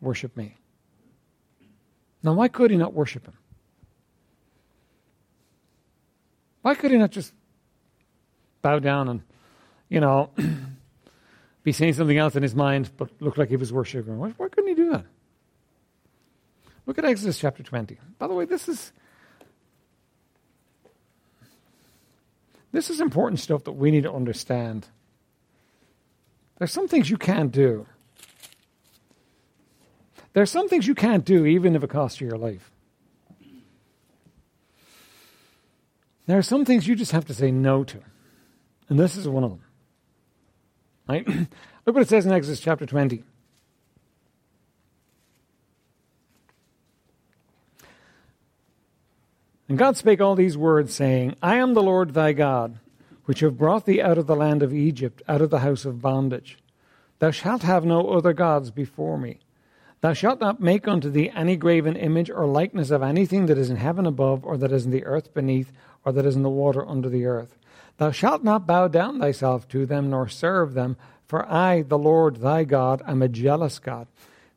[0.00, 0.54] worship me.
[2.22, 3.38] Now, why could he not worship him?
[6.62, 7.32] Why could he not just
[8.62, 9.22] bow down and,
[9.88, 10.30] you know,
[11.62, 14.18] be saying something else in his mind, but look like he was worshiping?
[14.18, 15.04] Why, why couldn't he do that?
[16.86, 17.98] Look at Exodus chapter 20.
[18.18, 18.92] By the way, this is.
[22.72, 24.86] This is important stuff that we need to understand.
[26.58, 27.86] There's some things you can't do.
[30.32, 32.70] There are some things you can't do, even if it costs you your life.
[36.26, 38.00] There are some things you just have to say no to.
[38.88, 39.65] And this is one of them.
[41.08, 41.26] Right?
[41.86, 43.22] Look what it says in Exodus chapter 20.
[49.68, 52.78] And God spake all these words, saying, I am the Lord thy God,
[53.24, 56.00] which have brought thee out of the land of Egypt, out of the house of
[56.00, 56.58] bondage.
[57.18, 59.40] Thou shalt have no other gods before me.
[60.02, 63.70] Thou shalt not make unto thee any graven image or likeness of anything that is
[63.70, 65.72] in heaven above, or that is in the earth beneath,
[66.04, 67.58] or that is in the water under the earth.
[67.98, 72.36] Thou shalt not bow down thyself to them, nor serve them, for I, the Lord
[72.36, 74.06] thy God, am a jealous God,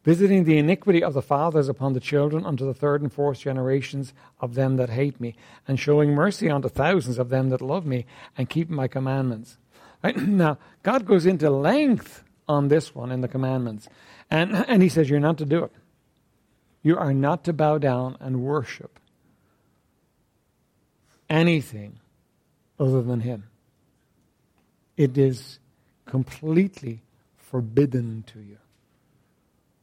[0.03, 4.13] visiting the iniquity of the fathers upon the children unto the third and fourth generations
[4.39, 5.35] of them that hate me,
[5.67, 8.05] and showing mercy unto thousands of them that love me
[8.37, 9.57] and keep my commandments.
[10.03, 10.17] Right?
[10.17, 13.87] Now, God goes into length on this one in the commandments.
[14.29, 15.71] And, and he says, You're not to do it.
[16.81, 18.99] You are not to bow down and worship
[21.29, 21.99] anything
[22.79, 23.43] other than him.
[24.95, 25.59] It is
[26.05, 27.01] completely
[27.37, 28.57] forbidden to you.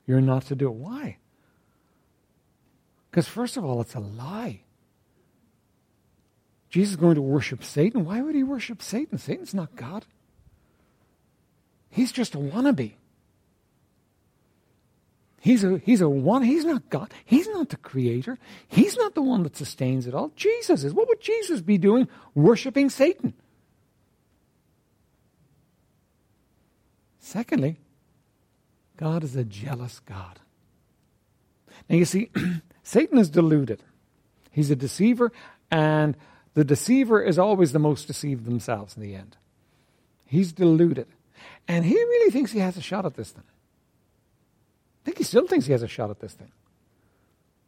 [0.07, 0.75] You're not to do it.
[0.75, 1.19] Why?
[3.11, 4.61] Because, first of all, it's a lie.
[6.69, 8.05] Jesus is going to worship Satan.
[8.05, 9.19] Why would he worship Satan?
[9.19, 10.05] Satan's not God.
[11.89, 12.93] He's just a wannabe.
[15.47, 17.15] He's a, he's a one, he's not God.
[17.25, 18.37] He's not the creator.
[18.67, 20.33] He's not the one that sustains it all.
[20.35, 20.93] Jesus is.
[20.93, 22.09] What would Jesus be doing?
[22.35, 23.33] Worshipping Satan.
[27.21, 27.79] Secondly,
[28.97, 30.41] God is a jealous God.
[31.89, 32.29] Now you see,
[32.83, 33.85] Satan is deluded.
[34.51, 35.31] He's a deceiver,
[35.71, 36.17] and
[36.55, 39.37] the deceiver is always the most deceived themselves in the end.
[40.25, 41.07] He's deluded.
[41.69, 43.45] And he really thinks he has a shot at this thing.
[45.07, 46.51] I think he still thinks he has a shot at this thing.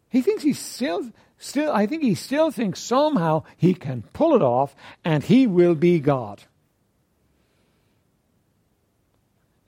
[0.09, 4.43] He thinks he still, still, I think he still thinks somehow he can pull it
[4.43, 4.75] off
[5.05, 6.43] and he will be God.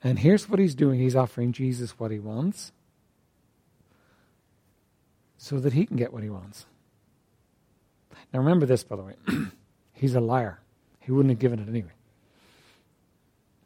[0.03, 2.73] And here's what he's doing he's offering Jesus what he wants
[5.37, 6.65] so that he can get what he wants.
[8.33, 9.13] Now remember this, by the way.
[9.93, 10.59] he's a liar.
[10.99, 11.93] He wouldn't have given it anyway.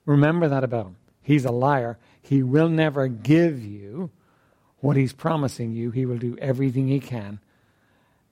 [0.05, 0.97] Remember that about him.
[1.25, 1.97] He's a liar.
[2.21, 4.11] He will never give you
[4.79, 5.89] what he's promising you.
[5.89, 7.39] He will do everything he can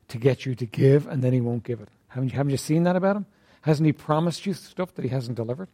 [0.09, 1.89] to get you to give, and then he won't give it.
[2.09, 3.25] Haven't you, haven't you seen that about him?
[3.61, 5.69] Hasn't he promised you stuff that he hasn't delivered?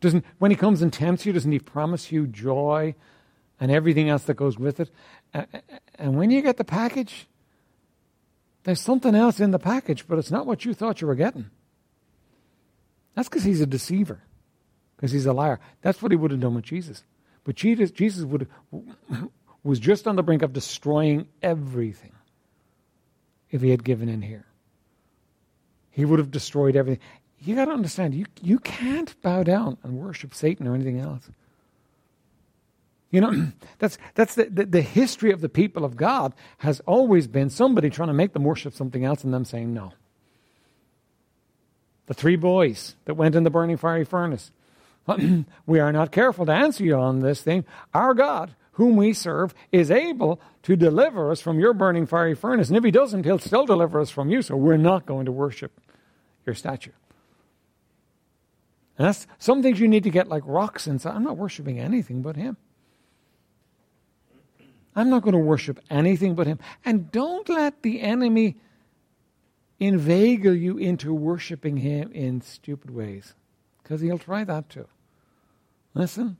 [0.00, 2.94] Doesn't, when he comes and tempts you, doesn't he promise you joy
[3.58, 4.90] and everything else that goes with it?
[5.98, 7.26] And when you get the package,
[8.62, 11.50] there's something else in the package, but it's not what you thought you were getting.
[13.16, 14.22] That's because he's a deceiver,
[15.02, 15.58] because he's a liar.
[15.82, 17.02] That's what he would have done with Jesus.
[17.42, 18.46] But Jesus, Jesus would
[19.64, 22.12] was just on the brink of destroying everything
[23.50, 24.46] if he had given in here.
[25.90, 27.02] He would have destroyed everything
[27.44, 31.28] you got to understand, you, you can't bow down and worship Satan or anything else.
[33.10, 37.26] You know, that's, that's the, the, the, history of the people of God has always
[37.26, 39.92] been somebody trying to make them worship something else and them saying no.
[42.06, 44.50] The three boys that went in the burning fiery furnace.
[45.66, 47.64] we are not careful to answer you on this thing.
[47.92, 52.68] Our God, whom we serve, is able to deliver us from your burning fiery furnace.
[52.68, 54.42] And if he doesn't, he'll still deliver us from you.
[54.42, 55.80] So we're not going to worship
[56.46, 56.92] your statue.
[58.98, 61.14] And that's some things you need to get like rocks inside.
[61.14, 62.56] I'm not worshiping anything but Him.
[64.94, 66.58] I'm not going to worship anything but Him.
[66.84, 68.56] And don't let the enemy
[69.80, 73.34] inveigle you into worshiping Him in stupid ways,
[73.92, 74.86] because he'll try that too.
[75.92, 76.38] Listen,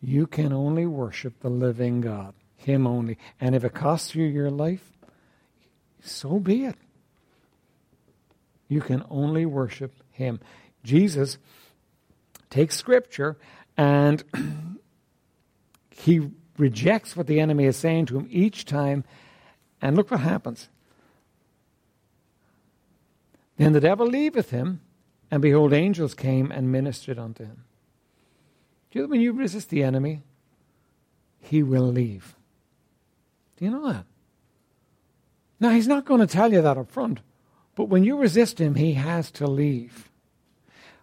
[0.00, 3.18] you can only worship the living God, Him only.
[3.40, 4.92] And if it costs you your life,
[6.00, 6.76] so be it.
[8.68, 10.38] You can only worship Him.
[10.84, 11.38] Jesus
[12.50, 13.36] takes scripture
[13.76, 14.22] and
[15.90, 19.02] he rejects what the enemy is saying to him each time.
[19.82, 20.68] And look what happens.
[23.56, 24.82] Then the devil leaveth him,
[25.30, 27.64] and behold, angels came and ministered unto him.
[28.90, 30.22] Do you know when you resist the enemy,
[31.40, 32.36] he will leave?
[33.56, 34.04] Do you know that?
[35.58, 37.20] Now, he's not going to tell you that up front,
[37.74, 40.10] but when you resist him, he has to leave.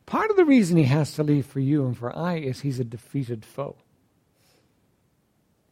[0.06, 2.80] Part of the reason he has to leave for you and for I is he's
[2.80, 3.76] a defeated foe.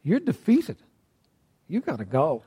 [0.02, 0.78] You're defeated.
[1.68, 2.42] You've got to go.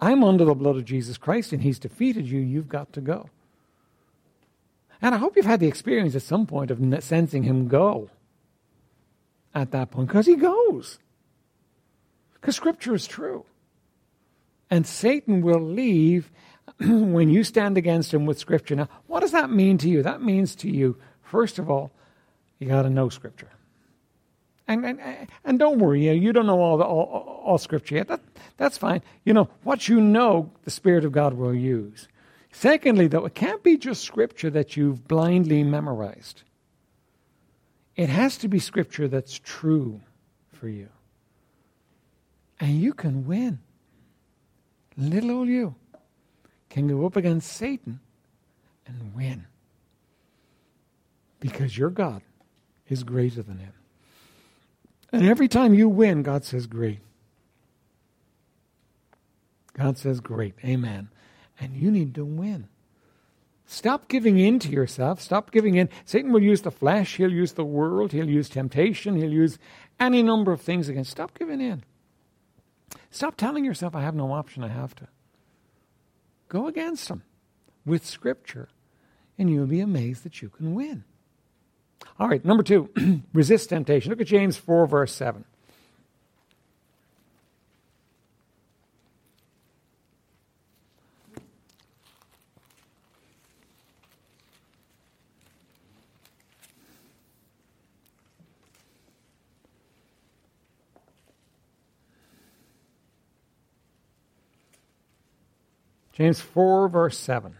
[0.00, 2.40] I'm under the blood of Jesus Christ and he's defeated you.
[2.40, 3.30] You've got to go.
[5.02, 8.10] And I hope you've had the experience at some point of sensing him go
[9.54, 10.98] at that point because he goes.
[12.34, 13.44] Because Scripture is true.
[14.70, 16.30] And Satan will leave
[16.78, 18.74] when you stand against him with Scripture.
[18.74, 20.02] Now, what does that mean to you?
[20.02, 21.92] That means to you, first of all,
[22.58, 23.50] you got to know Scripture.
[24.66, 28.08] And, and, and don't worry, you, don't know all, the, all, all Scripture yet.
[28.08, 28.20] That,
[28.56, 29.02] that's fine.
[29.24, 32.08] You know, what you know, the Spirit of God will use.
[32.54, 36.44] Secondly, though, it can't be just Scripture that you've blindly memorized.
[37.96, 40.00] It has to be Scripture that's true
[40.52, 40.88] for you.
[42.60, 43.58] And you can win.
[44.96, 45.74] Little old you
[46.70, 47.98] can go up against Satan
[48.86, 49.46] and win.
[51.40, 52.22] Because your God
[52.88, 53.72] is greater than him.
[55.10, 57.00] And every time you win, God says, Great.
[59.72, 60.54] God says, Great.
[60.64, 61.08] Amen.
[61.60, 62.68] And you need to win.
[63.66, 65.20] Stop giving in to yourself.
[65.20, 65.88] Stop giving in.
[66.04, 69.58] Satan will use the flesh, he'll use the world, he'll use temptation, he'll use
[69.98, 71.10] any number of things against.
[71.10, 71.82] Stop giving in.
[73.10, 75.08] Stop telling yourself, I have no option, I have to.
[76.48, 77.22] Go against him
[77.86, 78.68] with Scripture,
[79.38, 81.04] and you'll be amazed that you can win.
[82.18, 82.90] All right, number two,
[83.32, 84.10] resist temptation.
[84.10, 85.44] Look at James 4, verse 7.
[106.14, 107.56] James 4, verse 7.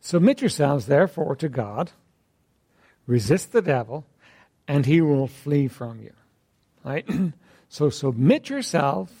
[0.00, 1.92] Submit yourselves, therefore, to God,
[3.06, 4.04] resist the devil,
[4.66, 6.12] and he will flee from you.
[6.84, 7.08] Right?
[7.68, 9.12] so submit yourselves,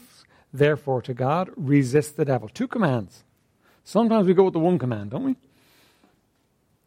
[0.52, 2.48] therefore, to God, resist the devil.
[2.48, 3.24] Two commands.
[3.82, 5.36] Sometimes we go with the one command, don't we?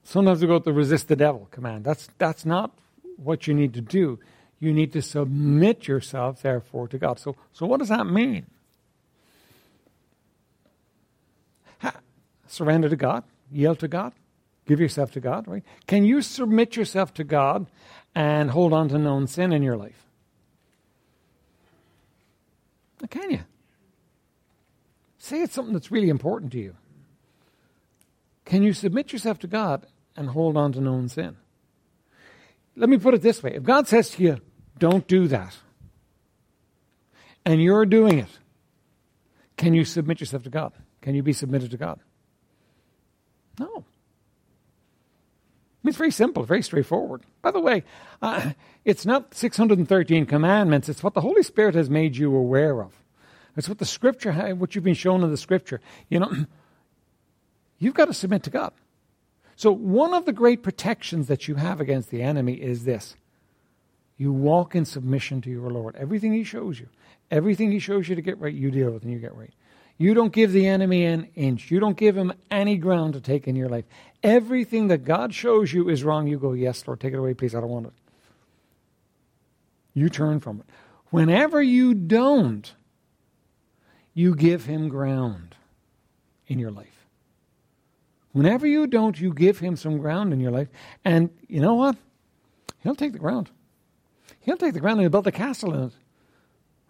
[0.10, 1.86] Sometimes we go to the resist the devil command.
[1.86, 2.72] That's, that's not
[3.18, 4.18] what you need to do.
[4.60, 7.20] You need to submit yourself, therefore, to God.
[7.20, 8.48] So, so what does that mean?
[11.82, 11.94] Ha,
[12.48, 14.14] surrender to God, yield to God,
[14.66, 15.62] give yourself to God, right?
[15.86, 17.68] Can you submit yourself to God
[18.16, 20.08] and hold on to known sin in your life?
[23.12, 23.42] Can you?
[25.20, 26.76] Say it's something that's really important to you.
[28.46, 29.86] Can you submit yourself to God
[30.20, 31.38] and hold on to known sin?
[32.76, 33.54] Let me put it this way.
[33.56, 34.38] If God says to you,
[34.78, 35.58] don't do that,
[37.46, 38.40] and you're doing it,
[39.58, 40.74] can you submit yourself to God?
[41.02, 42.00] Can you be submitted to God?
[43.60, 43.86] No.
[45.84, 47.24] It's very simple, very straightforward.
[47.42, 47.84] By the way,
[48.22, 48.52] uh,
[48.86, 52.94] it's not 613 commandments, it's what the Holy Spirit has made you aware of.
[53.58, 55.82] It's what the Scripture, what you've been shown in the Scripture.
[56.10, 56.32] You know,
[57.80, 58.74] you've got to submit to God.
[59.60, 63.18] So, one of the great protections that you have against the enemy is this
[64.16, 65.98] you walk in submission to your Lord.
[65.98, 66.88] Everything He shows you,
[67.30, 69.52] everything He shows you to get right, you deal with and you get right.
[69.98, 71.72] You don't give the enemy an inch.
[71.72, 73.84] You don't give him any ground to take in your life.
[74.24, 76.26] Everything that God shows you is wrong.
[76.26, 77.54] You go, Yes, Lord, take it away, please.
[77.54, 77.94] I don't want it.
[79.94, 80.68] You turn from it.
[81.10, 82.74] Whenever you don't,
[84.14, 85.56] you give him ground
[86.48, 86.99] in your life.
[88.32, 90.68] Whenever you don't, you give him some ground in your life.
[91.04, 91.96] And you know what?
[92.84, 93.50] He'll take the ground.
[94.42, 95.94] He'll take the ground and he'll build a castle in it.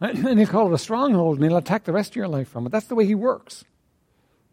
[0.26, 2.66] And he'll call it a stronghold and he'll attack the rest of your life from
[2.66, 2.72] it.
[2.72, 3.66] That's the way he works.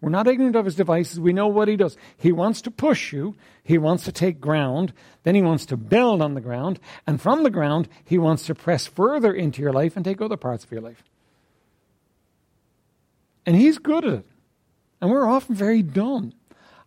[0.00, 1.18] We're not ignorant of his devices.
[1.18, 1.96] We know what he does.
[2.18, 3.34] He wants to push you.
[3.62, 4.92] He wants to take ground.
[5.22, 6.78] Then he wants to build on the ground.
[7.06, 10.36] And from the ground, he wants to press further into your life and take other
[10.36, 11.02] parts of your life.
[13.46, 14.26] And he's good at it.
[15.00, 16.32] And we're often very dumb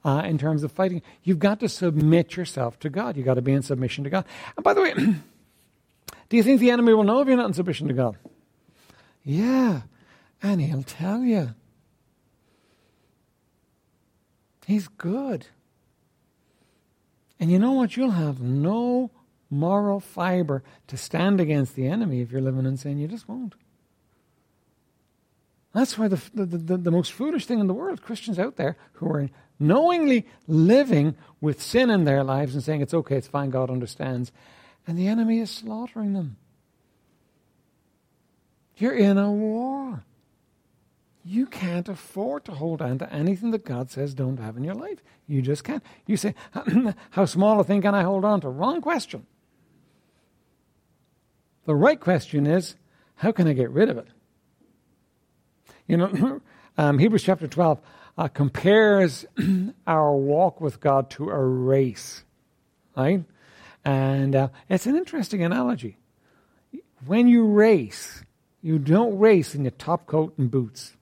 [0.03, 1.01] uh, in terms of fighting.
[1.23, 3.17] You've got to submit yourself to God.
[3.17, 4.25] You've got to be in submission to God.
[4.55, 4.93] And by the way,
[6.29, 8.17] do you think the enemy will know if you're not in submission to God?
[9.23, 9.81] Yeah,
[10.41, 11.53] and he'll tell you.
[14.65, 15.47] He's good.
[17.39, 17.97] And you know what?
[17.97, 19.11] You'll have no
[19.49, 22.99] moral fiber to stand against the enemy if you're living in sin.
[22.99, 23.55] You just won't.
[25.73, 28.75] That's why the, the, the, the, most foolish thing in the world, Christians out there
[28.93, 29.29] who are
[29.59, 34.31] knowingly living with sin in their lives and saying it's okay, it's fine, God understands,
[34.87, 36.37] and the enemy is slaughtering them.
[38.77, 40.03] You're in a war.
[41.25, 44.73] You can't afford to hold on to anything that God says don't have in your
[44.73, 44.99] life.
[45.27, 45.83] You just can't.
[46.07, 46.33] You say,
[47.11, 48.49] How small a thing can I hold on to?
[48.49, 49.27] Wrong question.
[51.65, 52.75] The right question is,
[53.15, 54.07] How can I get rid of it?
[55.87, 56.41] You know,
[56.77, 57.79] um, Hebrews chapter 12
[58.19, 59.25] uh, compares
[59.87, 62.25] our walk with God to a race,
[62.95, 63.23] right?
[63.85, 65.97] And uh, it's an interesting analogy.
[67.05, 68.21] When you race,
[68.61, 70.97] you don't race in your top coat and boots.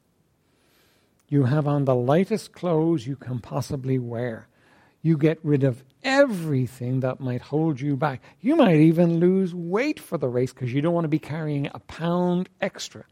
[1.27, 4.47] You have on the lightest clothes you can possibly wear.
[5.01, 8.21] You get rid of everything that might hold you back.
[8.41, 11.65] You might even lose weight for the race because you don't want to be carrying
[11.73, 13.05] a pound extra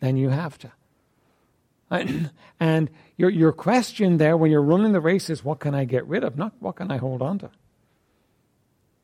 [0.00, 0.70] than you have to.
[2.58, 6.06] And your, your question there when you're running the race is what can I get
[6.06, 7.50] rid of, not what can I hold on to.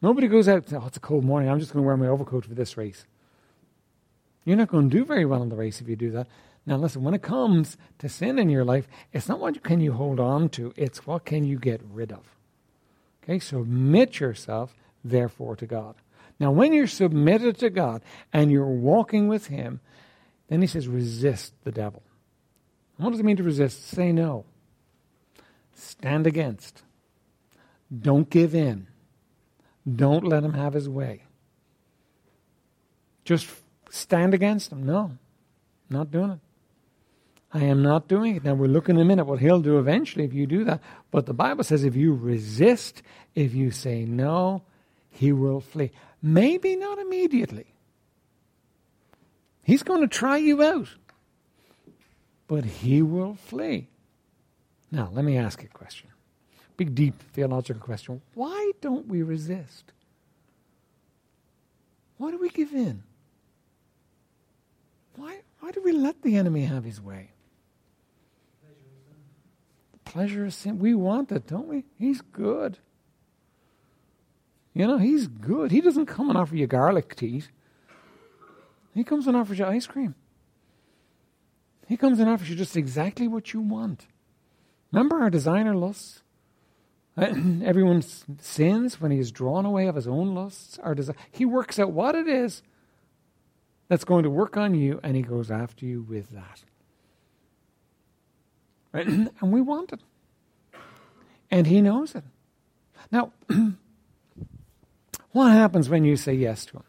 [0.01, 2.47] Nobody goes out, oh, it's a cold morning, I'm just going to wear my overcoat
[2.47, 3.05] for this race.
[4.45, 6.27] You're not going to do very well in the race if you do that.
[6.65, 9.93] Now, listen, when it comes to sin in your life, it's not what can you
[9.93, 12.25] hold on to, it's what can you get rid of.
[13.23, 14.75] Okay, submit yourself,
[15.05, 15.95] therefore, to God.
[16.41, 18.03] Now, when you're submitted to God
[18.33, 19.81] and you're walking with Him,
[20.49, 22.03] then He says, resist the devil.
[23.03, 23.89] What does it mean to resist?
[23.89, 24.45] Say no.
[25.75, 26.83] Stand against.
[28.01, 28.87] Don't give in.
[29.91, 31.25] Don't let him have his way.
[33.25, 33.49] Just
[33.91, 34.85] stand against him.
[34.87, 35.19] No,
[35.91, 36.39] not doing it.
[37.53, 38.45] I am not doing it.
[38.45, 40.81] Now, we're looking in a minute what he'll do eventually if you do that.
[41.11, 43.03] But the Bible says if you resist,
[43.35, 44.63] if you say no,
[45.11, 45.91] he will flee.
[46.23, 47.67] Maybe not immediately.
[49.63, 50.89] He's going to try you out,
[52.53, 53.89] but he will flee.
[54.91, 56.11] Now, let me ask you a question.
[56.77, 58.21] Big, deep theological question.
[58.35, 59.91] Why don't we resist?
[62.19, 63.05] Why do we give in?
[65.17, 67.31] Why, why do we let the enemy have his way?
[70.05, 70.79] Pleasure of sin.
[70.79, 71.85] We want it, don't we?
[71.99, 72.77] He's good.
[74.75, 75.71] You know, he's good.
[75.71, 77.49] He doesn't come and offer you garlic teas.
[78.95, 80.15] He comes and offers you ice cream.
[81.93, 84.07] He comes and offers you just exactly what you want.
[84.93, 86.23] Remember our designer lusts?
[87.19, 90.79] Uh, everyone sins when he is drawn away of his own lusts.
[90.79, 92.63] Our desi- he works out what it is
[93.89, 96.65] that's going to work on you, and he goes after you with that.
[99.43, 100.01] And we want it.
[101.51, 102.25] And he knows it.
[103.11, 103.35] Now,
[105.33, 106.85] what happens when you say yes to him?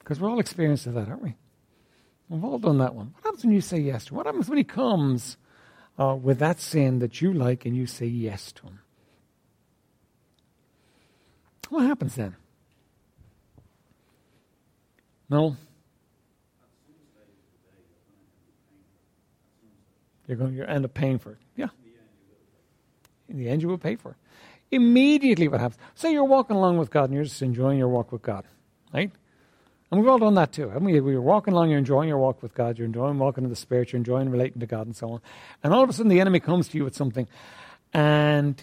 [0.00, 1.36] Because we're all experienced of that, aren't we?
[2.30, 3.12] All done that one.
[3.14, 4.16] What happens when you say yes to him?
[4.18, 5.36] What happens when he comes
[5.98, 8.80] uh, with that sin that you like and you say yes to him?
[11.70, 12.36] What happens then?
[15.28, 15.56] No?
[20.26, 21.38] You're going to end up paying for it.
[21.56, 21.68] Yeah.
[23.28, 24.16] In the end, you will pay for it.
[24.70, 25.80] Immediately, what happens?
[25.96, 28.44] Say you're walking along with God and you're just enjoying your walk with God,
[28.92, 29.10] right?
[29.90, 31.00] And we've all done that too, haven't we?
[31.00, 33.92] We're walking along, you're enjoying your walk with God, you're enjoying walking in the Spirit,
[33.92, 35.20] you're enjoying relating to God and so on.
[35.64, 37.26] And all of a sudden, the enemy comes to you with something,
[37.92, 38.62] and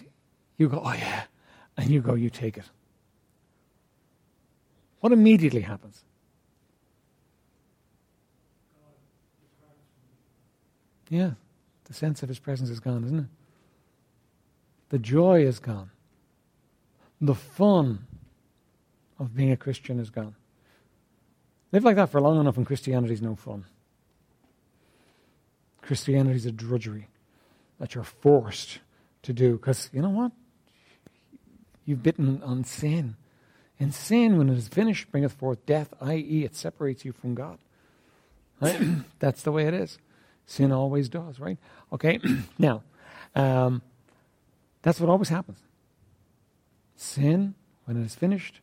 [0.56, 1.24] you go, oh yeah.
[1.76, 2.64] And you go, you take it.
[5.00, 6.02] What immediately happens?
[11.10, 11.32] Yeah,
[11.84, 13.26] the sense of his presence is gone, isn't it?
[14.88, 15.90] The joy is gone.
[17.20, 18.06] The fun
[19.18, 20.34] of being a Christian is gone.
[21.72, 23.64] Live like that for long enough, and Christianity is no fun.
[25.82, 27.08] Christianity is a drudgery
[27.78, 28.78] that you're forced
[29.22, 29.52] to do.
[29.52, 30.32] Because you know what?
[31.84, 33.16] You've bitten on sin.
[33.80, 37.58] And sin, when it is finished, bringeth forth death, i.e., it separates you from God.
[38.60, 38.80] Right?
[39.18, 39.98] That's the way it is.
[40.46, 41.58] Sin always does, right?
[41.92, 42.18] Okay,
[42.58, 42.82] now,
[43.34, 43.82] um,
[44.80, 45.58] that's what always happens.
[46.96, 47.54] Sin,
[47.84, 48.60] when it is finished,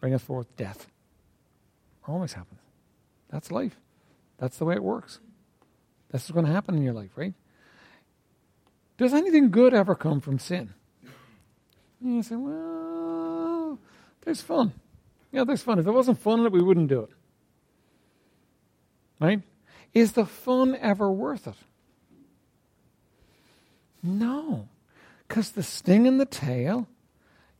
[0.00, 0.86] bringeth forth death.
[2.10, 2.58] Always happens.
[3.30, 3.76] That's life.
[4.38, 5.20] That's the way it works.
[6.10, 7.34] That's what's going to happen in your life, right?
[8.98, 10.74] Does anything good ever come from sin?
[12.00, 13.78] And you say, well,
[14.22, 14.72] there's fun.
[15.30, 15.78] Yeah, there's fun.
[15.78, 17.10] If there wasn't fun in it, we wouldn't do it.
[19.20, 19.42] Right?
[19.94, 21.54] Is the fun ever worth it?
[24.02, 24.68] No.
[25.28, 26.88] Because the sting in the tail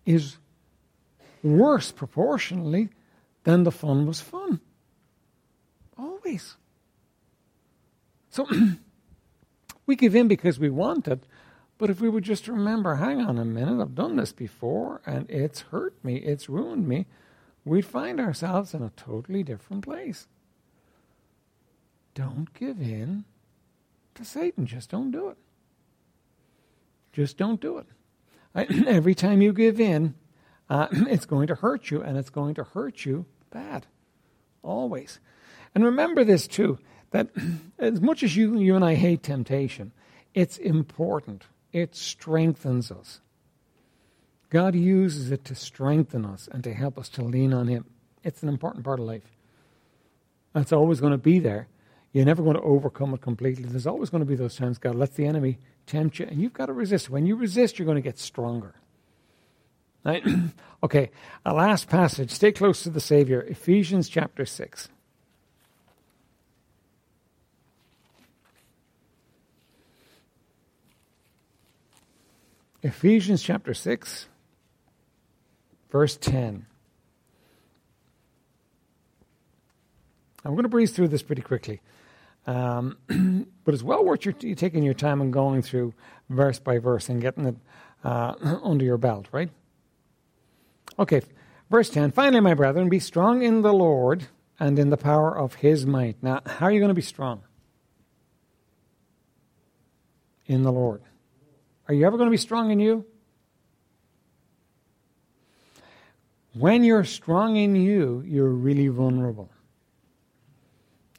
[0.04, 0.38] is
[1.40, 2.88] worse proportionally
[3.50, 4.60] than the fun was fun.
[5.98, 6.56] Always.
[8.30, 8.46] So
[9.86, 11.24] we give in because we want it,
[11.78, 15.28] but if we would just remember, hang on a minute, I've done this before and
[15.30, 17.06] it's hurt me, it's ruined me,
[17.64, 20.26] we'd find ourselves in a totally different place.
[22.14, 23.24] Don't give in
[24.14, 24.66] to Satan.
[24.66, 25.36] Just don't do it.
[27.12, 27.86] Just don't do it.
[28.86, 30.14] Every time you give in,
[30.68, 33.86] uh, it's going to hurt you, and it's going to hurt you bad.
[34.62, 35.20] Always.
[35.74, 36.78] And remember this too
[37.10, 37.28] that
[37.78, 39.92] as much as you, you and I hate temptation,
[40.34, 41.44] it's important.
[41.72, 43.20] It strengthens us.
[44.48, 47.84] God uses it to strengthen us and to help us to lean on Him.
[48.24, 49.36] It's an important part of life.
[50.52, 51.68] That's always going to be there.
[52.12, 53.64] You're never going to overcome it completely.
[53.64, 56.52] There's always going to be those times God lets the enemy tempt you, and you've
[56.52, 57.08] got to resist.
[57.08, 58.74] When you resist, you're going to get stronger.
[60.04, 60.24] Right?
[60.82, 61.10] okay,
[61.44, 62.30] a last passage.
[62.30, 63.42] Stay close to the Savior.
[63.42, 64.88] Ephesians chapter 6.
[72.82, 74.26] Ephesians chapter 6,
[75.90, 76.64] verse 10.
[80.42, 81.82] I'm going to breeze through this pretty quickly.
[82.46, 82.96] Um,
[83.64, 85.92] but it's well worth your, you taking your time and going through
[86.30, 87.56] verse by verse and getting it
[88.02, 89.50] uh, under your belt, right?
[91.00, 91.22] Okay,
[91.70, 94.28] verse 10 Finally, my brethren, be strong in the Lord
[94.58, 96.22] and in the power of his might.
[96.22, 97.42] Now, how are you going to be strong?
[100.46, 101.00] In the Lord.
[101.88, 103.06] Are you ever going to be strong in you?
[106.52, 109.48] When you're strong in you, you're really vulnerable.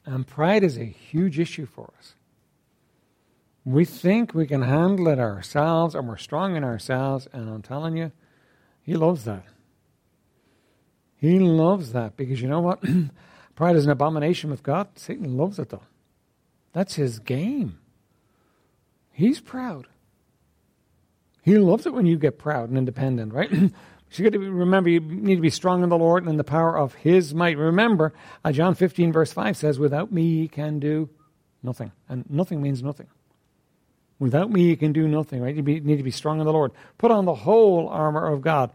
[0.04, 2.14] And pride is a huge issue for us.
[3.64, 7.96] We think we can handle it ourselves and we're strong in ourselves, and I'm telling
[7.96, 8.12] you,
[8.82, 9.46] He loves that.
[11.22, 12.82] He loves that because you know what?
[13.54, 14.88] pride is an abomination with God.
[14.96, 15.84] Satan loves it though.
[16.72, 17.78] That's his game.
[19.12, 19.86] He's proud.
[21.42, 23.48] He loves it when you get proud and independent, right?
[23.52, 23.68] So
[24.16, 26.44] you got to remember, you need to be strong in the Lord and in the
[26.44, 27.56] power of His might.
[27.56, 28.12] Remember,
[28.44, 31.08] uh, John 15, verse 5 says, Without me, you can do
[31.62, 31.92] nothing.
[32.08, 33.06] And nothing means nothing.
[34.18, 35.54] Without me, you can do nothing, right?
[35.54, 36.72] You, be, need to be strong in the Lord.
[36.98, 38.72] Put on the whole armor of God.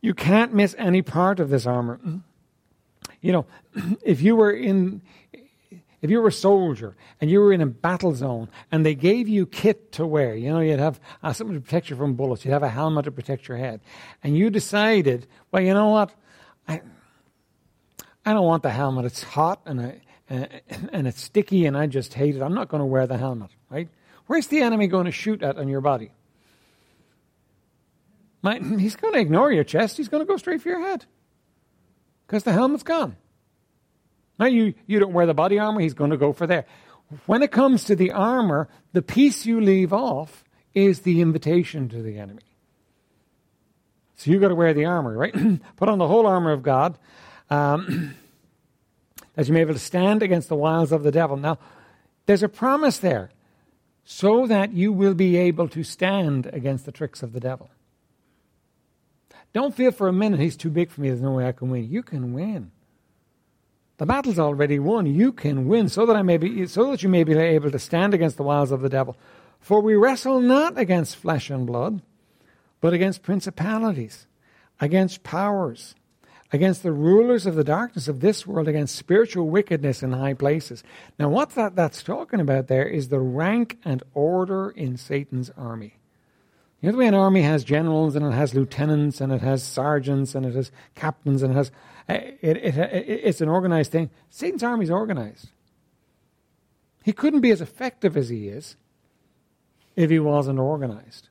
[0.00, 2.00] You can't miss any part of this armor.
[3.20, 3.46] You know,
[4.02, 5.02] if you were in
[6.00, 9.28] if you were a soldier and you were in a battle zone and they gave
[9.28, 12.44] you kit to wear, you know, you'd have uh, something to protect you from bullets,
[12.44, 13.80] you'd have a helmet to protect your head,
[14.22, 16.14] and you decided, well, you know what,
[16.68, 16.82] I,
[18.24, 19.06] I don't want the helmet.
[19.06, 22.42] It's hot and, I, and, and it's sticky and I just hate it.
[22.42, 23.88] I'm not going to wear the helmet, right?
[24.26, 26.12] Where's the enemy going to shoot at on your body?
[28.78, 29.96] he's going to ignore your chest.
[29.96, 31.04] He's going to go straight for your head
[32.26, 33.16] because the helmet's gone.
[34.38, 36.64] Now, you, you don't wear the body armor, he's going to go for there.
[37.26, 42.02] When it comes to the armor, the piece you leave off is the invitation to
[42.02, 42.42] the enemy.
[44.16, 45.34] So you've got to wear the armor, right?
[45.76, 46.98] Put on the whole armor of God.
[47.50, 48.14] Um,
[49.34, 51.36] that you may be able to stand against the wiles of the devil.
[51.36, 51.58] Now,
[52.26, 53.30] there's a promise there,
[54.04, 57.70] so that you will be able to stand against the tricks of the devil.
[59.52, 61.70] Don't feel for a minute he's too big for me, there's no way I can
[61.70, 61.88] win.
[61.88, 62.70] You can win.
[63.98, 65.06] The battle's already won.
[65.06, 67.78] You can win, so that I may be, so that you may be able to
[67.78, 69.16] stand against the wiles of the devil.
[69.60, 72.00] For we wrestle not against flesh and blood,
[72.80, 74.28] but against principalities,
[74.80, 75.96] against powers,
[76.52, 80.84] against the rulers of the darkness of this world, against spiritual wickedness in high places.
[81.18, 85.97] Now, what that, that's talking about there is the rank and order in Satan's army.
[86.80, 89.64] You know the way an army has generals and it has lieutenants and it has
[89.64, 91.70] sergeants and it has captains and it has.
[92.08, 94.10] It, it, it, it's an organized thing.
[94.30, 95.48] Satan's army is organized.
[97.02, 98.76] He couldn't be as effective as he is
[99.96, 101.28] if he wasn't organized.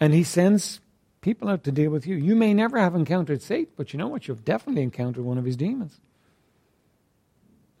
[0.00, 0.80] And he sends
[1.20, 2.16] people out to deal with you.
[2.16, 4.26] You may never have encountered Satan, but you know what?
[4.26, 6.00] You've definitely encountered one of his demons.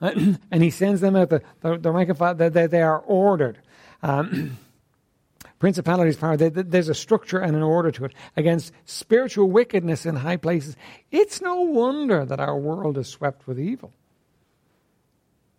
[0.00, 3.58] and he sends them out, the, the, the rank of file, they, they are ordered.
[4.02, 4.58] Um,
[5.60, 10.38] principalities, power, there's a structure and an order to it against spiritual wickedness in high
[10.38, 10.74] places.
[11.12, 13.92] It's no wonder that our world is swept with evil.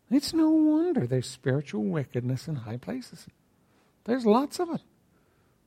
[0.09, 3.27] It's no wonder there's spiritual wickedness in high places.
[4.03, 4.81] There's lots of it.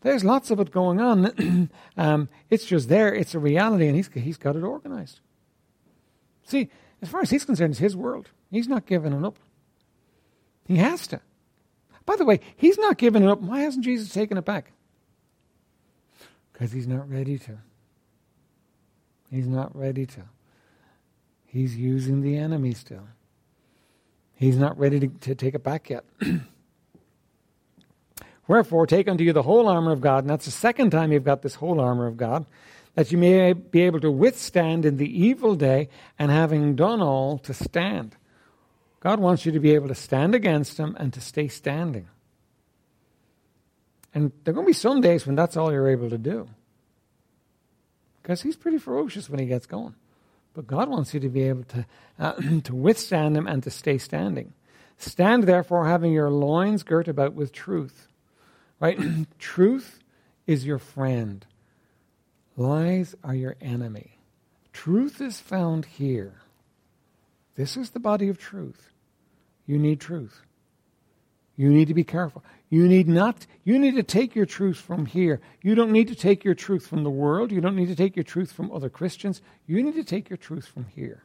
[0.02, 1.70] There's lots of it going on.
[1.96, 3.14] um, it's just there.
[3.14, 5.20] It's a reality, and he's, he's got it organized.
[6.42, 6.68] See,
[7.00, 8.28] as far as he's concerned, it's his world.
[8.50, 9.38] He's not giving it up.
[10.66, 11.20] He has to.
[12.06, 13.40] By the way, he's not giving it up.
[13.40, 14.72] Why hasn't Jesus taken it back?
[16.52, 17.58] Because he's not ready to.
[19.30, 20.22] He's not ready to.
[21.46, 23.08] He's using the enemy still.
[24.34, 26.04] He's not ready to, to take it back yet.
[28.46, 31.24] Wherefore, take unto you the whole armor of God, and that's the second time you've
[31.24, 32.44] got this whole armor of God,
[32.94, 35.88] that you may be able to withstand in the evil day,
[36.18, 38.16] and having done all, to stand.
[39.04, 42.08] God wants you to be able to stand against him and to stay standing.
[44.12, 46.48] And there are going to be some days when that's all you're able to do.
[48.22, 49.94] Because he's pretty ferocious when he gets going.
[50.54, 51.86] But God wants you to be able to,
[52.18, 52.32] uh,
[52.64, 54.54] to withstand him and to stay standing.
[54.98, 58.08] Stand therefore, having your loins girt about with truth
[58.80, 58.98] Right?
[59.38, 60.00] Truth
[60.46, 61.46] is your friend.
[62.56, 64.18] Lies are your enemy.
[64.72, 66.34] Truth is found here.
[67.54, 68.92] This is the body of truth.
[69.66, 70.42] You need truth.
[71.56, 72.44] You need to be careful.
[72.68, 75.40] You need not you need to take your truth from here.
[75.62, 77.52] You don't need to take your truth from the world.
[77.52, 79.40] You don't need to take your truth from other Christians.
[79.66, 81.22] You need to take your truth from here.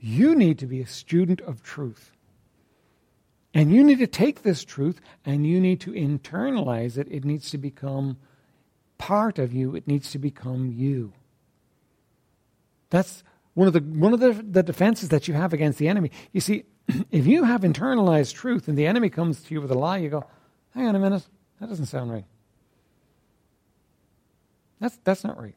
[0.00, 2.12] You need to be a student of truth.
[3.52, 7.08] And you need to take this truth and you need to internalize it.
[7.10, 8.18] It needs to become
[8.98, 11.12] part of you, it needs to become you.
[12.90, 13.22] That's
[13.58, 16.12] one of the one of the, the defenses that you have against the enemy.
[16.32, 16.62] You see,
[17.10, 20.10] if you have internalized truth and the enemy comes to you with a lie, you
[20.10, 20.24] go,
[20.74, 21.26] hang on a minute,
[21.60, 22.24] that doesn't sound right.
[24.78, 25.56] That's that's not right.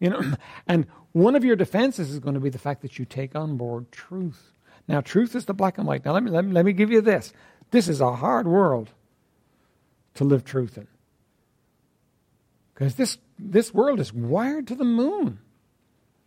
[0.00, 0.32] You know,
[0.66, 3.56] and one of your defenses is going to be the fact that you take on
[3.56, 4.52] board truth.
[4.88, 6.04] Now, truth is the black and white.
[6.04, 7.32] Now, let me, let me, let me give you this.
[7.70, 8.90] This is a hard world
[10.14, 10.88] to live truth in.
[12.76, 15.38] Because this, this world is wired to the moon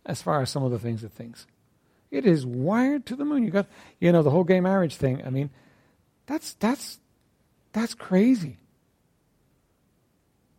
[0.04, 1.46] as far as some of the things it thinks.
[2.10, 3.44] It is wired to the moon.
[3.44, 3.66] You got,
[4.00, 5.24] you know, the whole gay marriage thing.
[5.24, 5.50] I mean,
[6.26, 6.98] that's, that's,
[7.72, 8.56] that's crazy.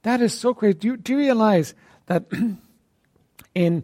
[0.03, 0.75] That is so crazy.
[0.75, 1.73] Do you, do you realize
[2.05, 2.23] that
[3.53, 3.83] in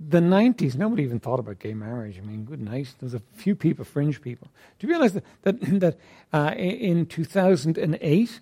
[0.00, 2.18] the 90s, nobody even thought about gay marriage.
[2.18, 2.94] I mean, good night.
[2.98, 4.48] There was a few people, fringe people.
[4.78, 5.98] Do you realize that, that, that
[6.32, 8.40] uh, in 2008,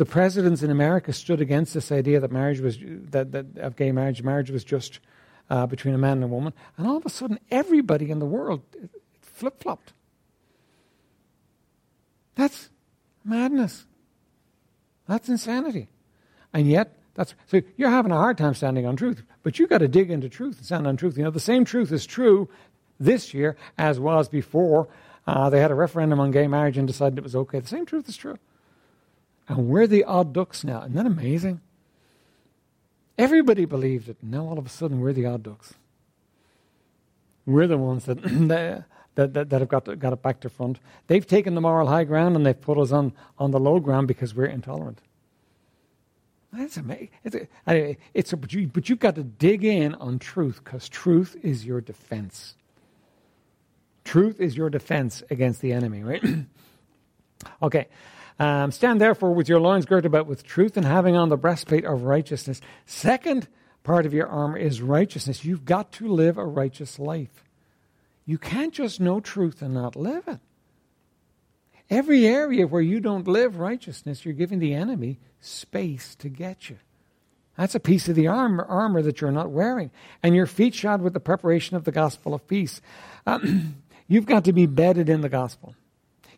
[0.00, 2.78] the presidents in America stood against this idea that marriage was,
[3.10, 4.98] that, that of gay marriage, marriage was just
[5.50, 6.54] uh, between a man and a woman.
[6.78, 8.62] And all of a sudden, everybody in the world
[9.20, 9.92] flip flopped.
[12.34, 12.70] That's
[13.26, 13.84] madness.
[15.06, 15.88] That's insanity.
[16.54, 19.78] And yet, that's, so you're having a hard time standing on truth, but you've got
[19.78, 21.18] to dig into truth and stand on truth.
[21.18, 22.48] You know, the same truth is true
[22.98, 24.88] this year as was before.
[25.26, 27.60] Uh, they had a referendum on gay marriage and decided it was okay.
[27.60, 28.38] The same truth is true.
[29.50, 30.82] And we're the odd ducks now.
[30.82, 31.60] Isn't that amazing?
[33.18, 34.16] Everybody believed it.
[34.22, 35.74] Now all of a sudden we're the odd ducks.
[37.46, 40.78] We're the ones that, that, that, that, have got, to, got it back to front.
[41.08, 44.06] They've taken the moral high ground and they've put us on, on the low ground
[44.06, 45.00] because we're intolerant.
[46.52, 47.10] That's amazing.
[47.24, 47.34] It's,
[47.66, 51.36] a, it's a, but, you, but you've got to dig in on truth because truth
[51.42, 52.54] is your defense.
[54.04, 56.22] Truth is your defense against the enemy, right?
[57.62, 57.88] okay.
[58.40, 61.84] Um, stand therefore with your loins girt about with truth and having on the breastplate
[61.84, 62.62] of righteousness.
[62.86, 63.46] Second
[63.84, 65.44] part of your armor is righteousness.
[65.44, 67.44] You've got to live a righteous life.
[68.24, 70.40] You can't just know truth and not live it.
[71.90, 76.78] Every area where you don't live righteousness, you're giving the enemy space to get you.
[77.58, 79.90] That's a piece of the armor, armor that you're not wearing.
[80.22, 82.80] And your feet shod with the preparation of the gospel of peace.
[83.26, 85.74] Um, you've got to be bedded in the gospel.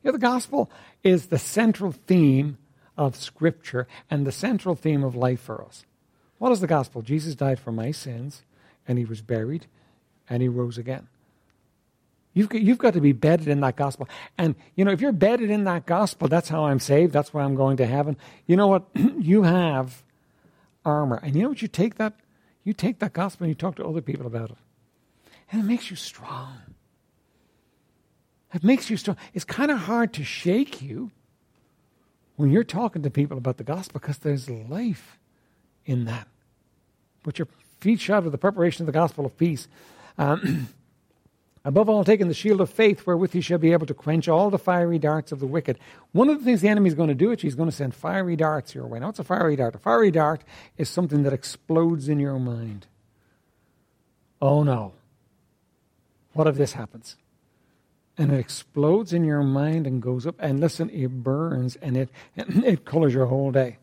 [0.02, 0.70] You know, the gospel
[1.02, 2.58] is the central theme
[2.96, 5.84] of Scripture and the central theme of life for us.
[6.38, 7.02] What is the gospel?
[7.02, 8.42] Jesus died for my sins,
[8.86, 9.66] and he was buried,
[10.28, 11.08] and he rose again.
[12.34, 14.08] You've got, you've got to be bedded in that gospel.
[14.38, 17.12] And, you know, if you're bedded in that gospel, that's how I'm saved.
[17.12, 18.16] That's why I'm going to heaven.
[18.46, 18.84] You know what?
[18.94, 20.02] you have
[20.84, 21.20] armor.
[21.22, 21.62] And you know what?
[21.62, 22.14] You take that,
[22.64, 24.56] you take that gospel and you talk to other people about it.
[25.50, 26.56] And it makes you strong.
[28.54, 29.16] It makes you strong.
[29.34, 31.10] It's kind of hard to shake you
[32.36, 35.18] when you're talking to people about the gospel because there's life
[35.86, 36.28] in that.
[37.22, 37.48] Put your
[37.80, 39.68] feet shod with the preparation of the gospel of peace.
[40.18, 40.68] Um,
[41.64, 44.50] Above all, taking the shield of faith, wherewith you shall be able to quench all
[44.50, 45.78] the fiery darts of the wicked.
[46.10, 47.94] One of the things the enemy is going to do is he's going to send
[47.94, 48.98] fiery darts your way.
[48.98, 49.76] Now, what's a fiery dart?
[49.76, 50.42] A fiery dart
[50.76, 52.88] is something that explodes in your mind.
[54.40, 54.94] Oh no.
[56.32, 57.14] What if this happens?
[58.18, 62.10] And it explodes in your mind and goes up, and listen, it burns and it,
[62.36, 63.78] it colors your whole day.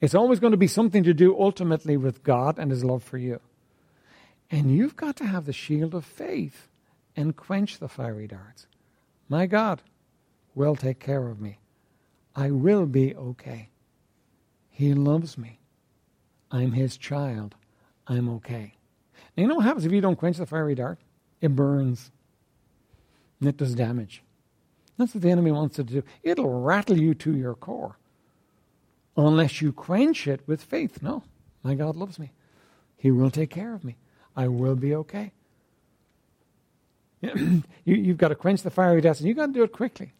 [0.00, 3.18] It's always going to be something to do ultimately with God and His love for
[3.18, 3.40] you.
[4.50, 6.68] And you've got to have the shield of faith
[7.16, 8.66] and quench the fiery darts.
[9.28, 9.82] My God
[10.54, 11.58] will take care of me.
[12.34, 13.68] I will be okay.
[14.70, 15.58] He loves me.
[16.50, 17.56] I'm his child.
[18.06, 18.74] I'm okay.
[19.36, 20.98] Now, you know what happens if you don't quench the fiery dart?
[21.40, 22.10] It burns.
[23.40, 24.22] And it does damage.
[24.96, 26.02] That's what the enemy wants to do.
[26.22, 27.96] It'll rattle you to your core.
[29.16, 31.02] Unless you quench it with faith.
[31.02, 31.22] No,
[31.62, 32.32] my God loves me.
[32.96, 33.96] He will take care of me.
[34.36, 35.32] I will be okay.
[37.20, 40.12] you, have got to quench the fiery dust, and you've got to do it quickly.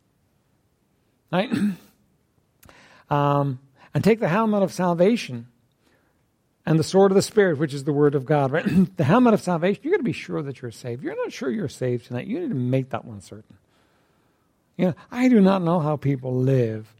[1.31, 1.53] Right?
[3.11, 3.61] um,
[3.95, 5.47] and take the helmet of salvation
[6.69, 8.53] and the sword of the Spirit, which is the Word of God.
[8.53, 8.67] Right?
[8.97, 11.03] the helmet of salvation, you've got to be sure that you're saved.
[11.03, 13.57] You're not sure you're saved tonight, you need to make that one certain.
[14.77, 16.95] You know, I do not know how people live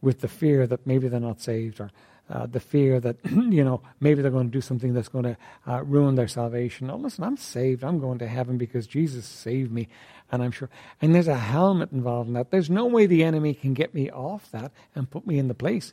[0.00, 1.92] with the fear that maybe they're not saved or
[2.28, 5.36] uh, the fear that, you know, maybe they're going to do something that's going to
[5.68, 6.88] uh, ruin their salvation.
[6.88, 7.84] No, listen, I'm saved.
[7.84, 9.86] I'm going to heaven because Jesus saved me,
[10.32, 10.68] and I'm sure.
[11.00, 12.50] And there's a helmet involved in that.
[12.50, 15.54] There's no way the enemy can get me off that and put me in the
[15.54, 15.92] place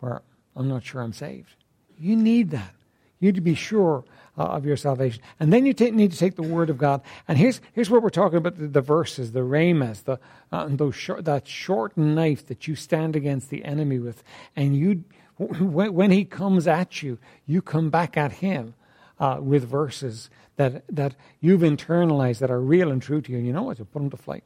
[0.00, 0.20] where
[0.54, 1.56] I'm not sure I'm saved.
[1.98, 2.74] You need that.
[3.20, 4.04] You need to be sure
[4.36, 5.22] uh, of your salvation.
[5.38, 7.02] And then you t- need to take the Word of God.
[7.28, 10.18] And here's, here's what we're talking about the, the verses, the rhemas, the,
[10.50, 14.22] uh, those that short knife that you stand against the enemy with.
[14.56, 15.04] And you
[15.36, 18.74] when he comes at you, you come back at him
[19.18, 23.38] uh, with verses that, that you've internalized that are real and true to you.
[23.38, 23.78] And you know what?
[23.78, 24.44] You put them to flight.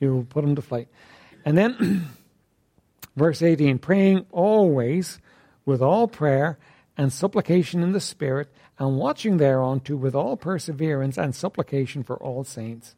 [0.00, 0.88] You put them to flight.
[1.44, 2.08] And then,
[3.16, 5.20] verse 18 praying always
[5.64, 6.58] with all prayer
[6.96, 8.48] and supplication in the Spirit,
[8.78, 12.94] and watching thereunto with all perseverance and supplication for all saints.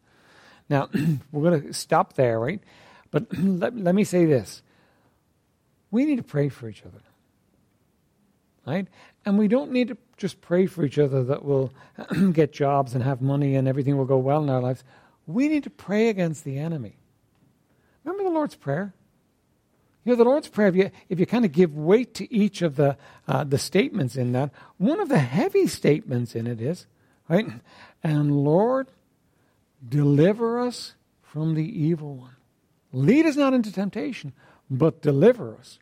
[0.69, 0.89] Now,
[1.33, 2.61] we're going to stop there, right?
[3.11, 4.63] But let, let me say this
[5.93, 7.03] we need to pray for each other.
[8.67, 8.89] Right?
[9.25, 11.73] And we don't need to just pray for each other that we'll
[12.33, 14.83] get jobs and have money and everything will go well in our lives.
[15.27, 16.97] We need to pray against the enemy.
[18.05, 18.95] Remember the Lord's Prayer?
[20.05, 22.61] You know, the Lord's Prayer, if you, if you kind of give weight to each
[22.63, 22.97] of the,
[23.29, 26.87] uh, the statements in that, one of the heavy statements in it is,
[27.29, 27.47] right?
[28.03, 28.89] And Lord,
[29.87, 32.37] deliver us from the evil one.
[32.93, 34.33] Lead us not into temptation,
[34.69, 35.79] but deliver us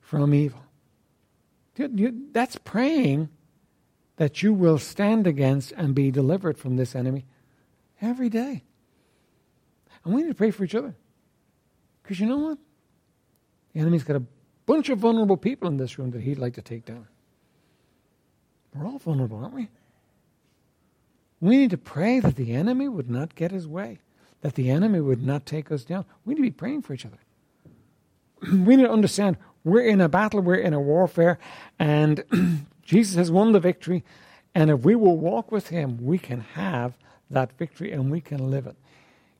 [0.00, 0.62] from evil.
[1.76, 3.28] That's praying
[4.16, 7.24] that you will stand against and be delivered from this enemy
[8.00, 8.64] every day.
[10.04, 10.94] And we need to pray for each other.
[12.02, 12.58] Because you know what?
[13.78, 14.22] The enemy's got a
[14.66, 17.06] bunch of vulnerable people in this room that he'd like to take down.
[18.74, 19.68] We're all vulnerable, aren't we?
[21.40, 24.00] We need to pray that the enemy would not get his way,
[24.40, 26.06] that the enemy would not take us down.
[26.24, 27.20] We need to be praying for each other.
[28.64, 31.38] we need to understand we're in a battle, we're in a warfare,
[31.78, 32.24] and
[32.82, 34.02] Jesus has won the victory.
[34.56, 36.94] And if we will walk with Him, we can have
[37.30, 38.74] that victory and we can live it.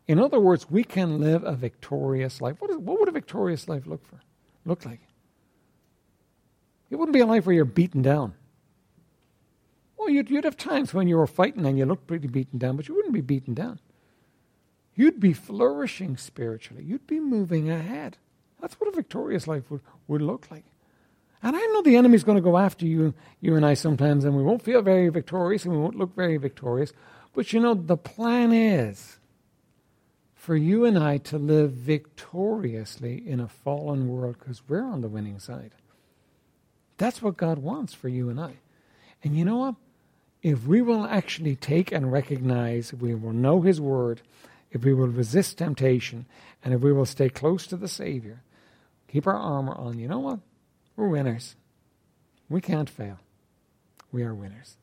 [0.07, 2.61] In other words, we can live a victorious life.
[2.61, 4.21] What, is, what would a victorious life look for?
[4.69, 5.01] Look like?
[6.91, 8.35] It wouldn't be a life where you're beaten down.
[9.97, 12.77] Well, you'd, you'd have times when you were fighting and you looked pretty beaten down,
[12.77, 13.81] but you wouldn't be beaten down.
[14.95, 16.85] You'd be flourishing spiritually.
[16.85, 18.19] You'd be moving ahead.
[18.61, 20.65] That's what a victorious life would, would look like.
[21.43, 24.37] And I know the enemy's going to go after you, you and I sometimes, and
[24.37, 26.93] we won't feel very victorious and we won't look very victorious.
[27.33, 29.18] But you know, the plan is
[30.39, 35.09] for you and I to live victoriously in a fallen world because we're on the
[35.09, 35.73] winning side.
[36.97, 38.55] That's what God wants for you and I.
[39.23, 39.75] And you know what?
[40.43, 44.23] If we will actually take and recognize, if we will know His Word,
[44.71, 46.25] if we will resist temptation,
[46.65, 48.41] and if we will stay close to the Savior,
[49.09, 50.39] keep our armor on, you know what?
[50.95, 51.57] We're winners.
[52.49, 53.19] We can't fail.
[54.13, 54.77] We are winners.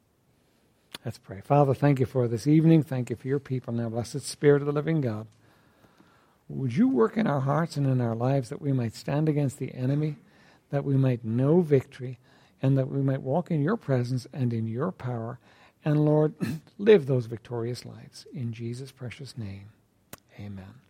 [1.06, 1.42] Let's pray.
[1.42, 2.84] Father, thank you for this evening.
[2.84, 3.90] Thank you for your people now.
[3.90, 5.28] Blessed Spirit of the living God.
[6.48, 9.58] Would you work in our hearts and in our lives that we might stand against
[9.58, 10.18] the enemy,
[10.70, 12.20] that we might know victory,
[12.62, 15.40] and that we might walk in your presence and in your power,
[15.84, 16.34] and Lord,
[16.78, 18.26] live those victorious lives.
[18.34, 19.70] In Jesus' precious name,
[20.40, 20.85] amen.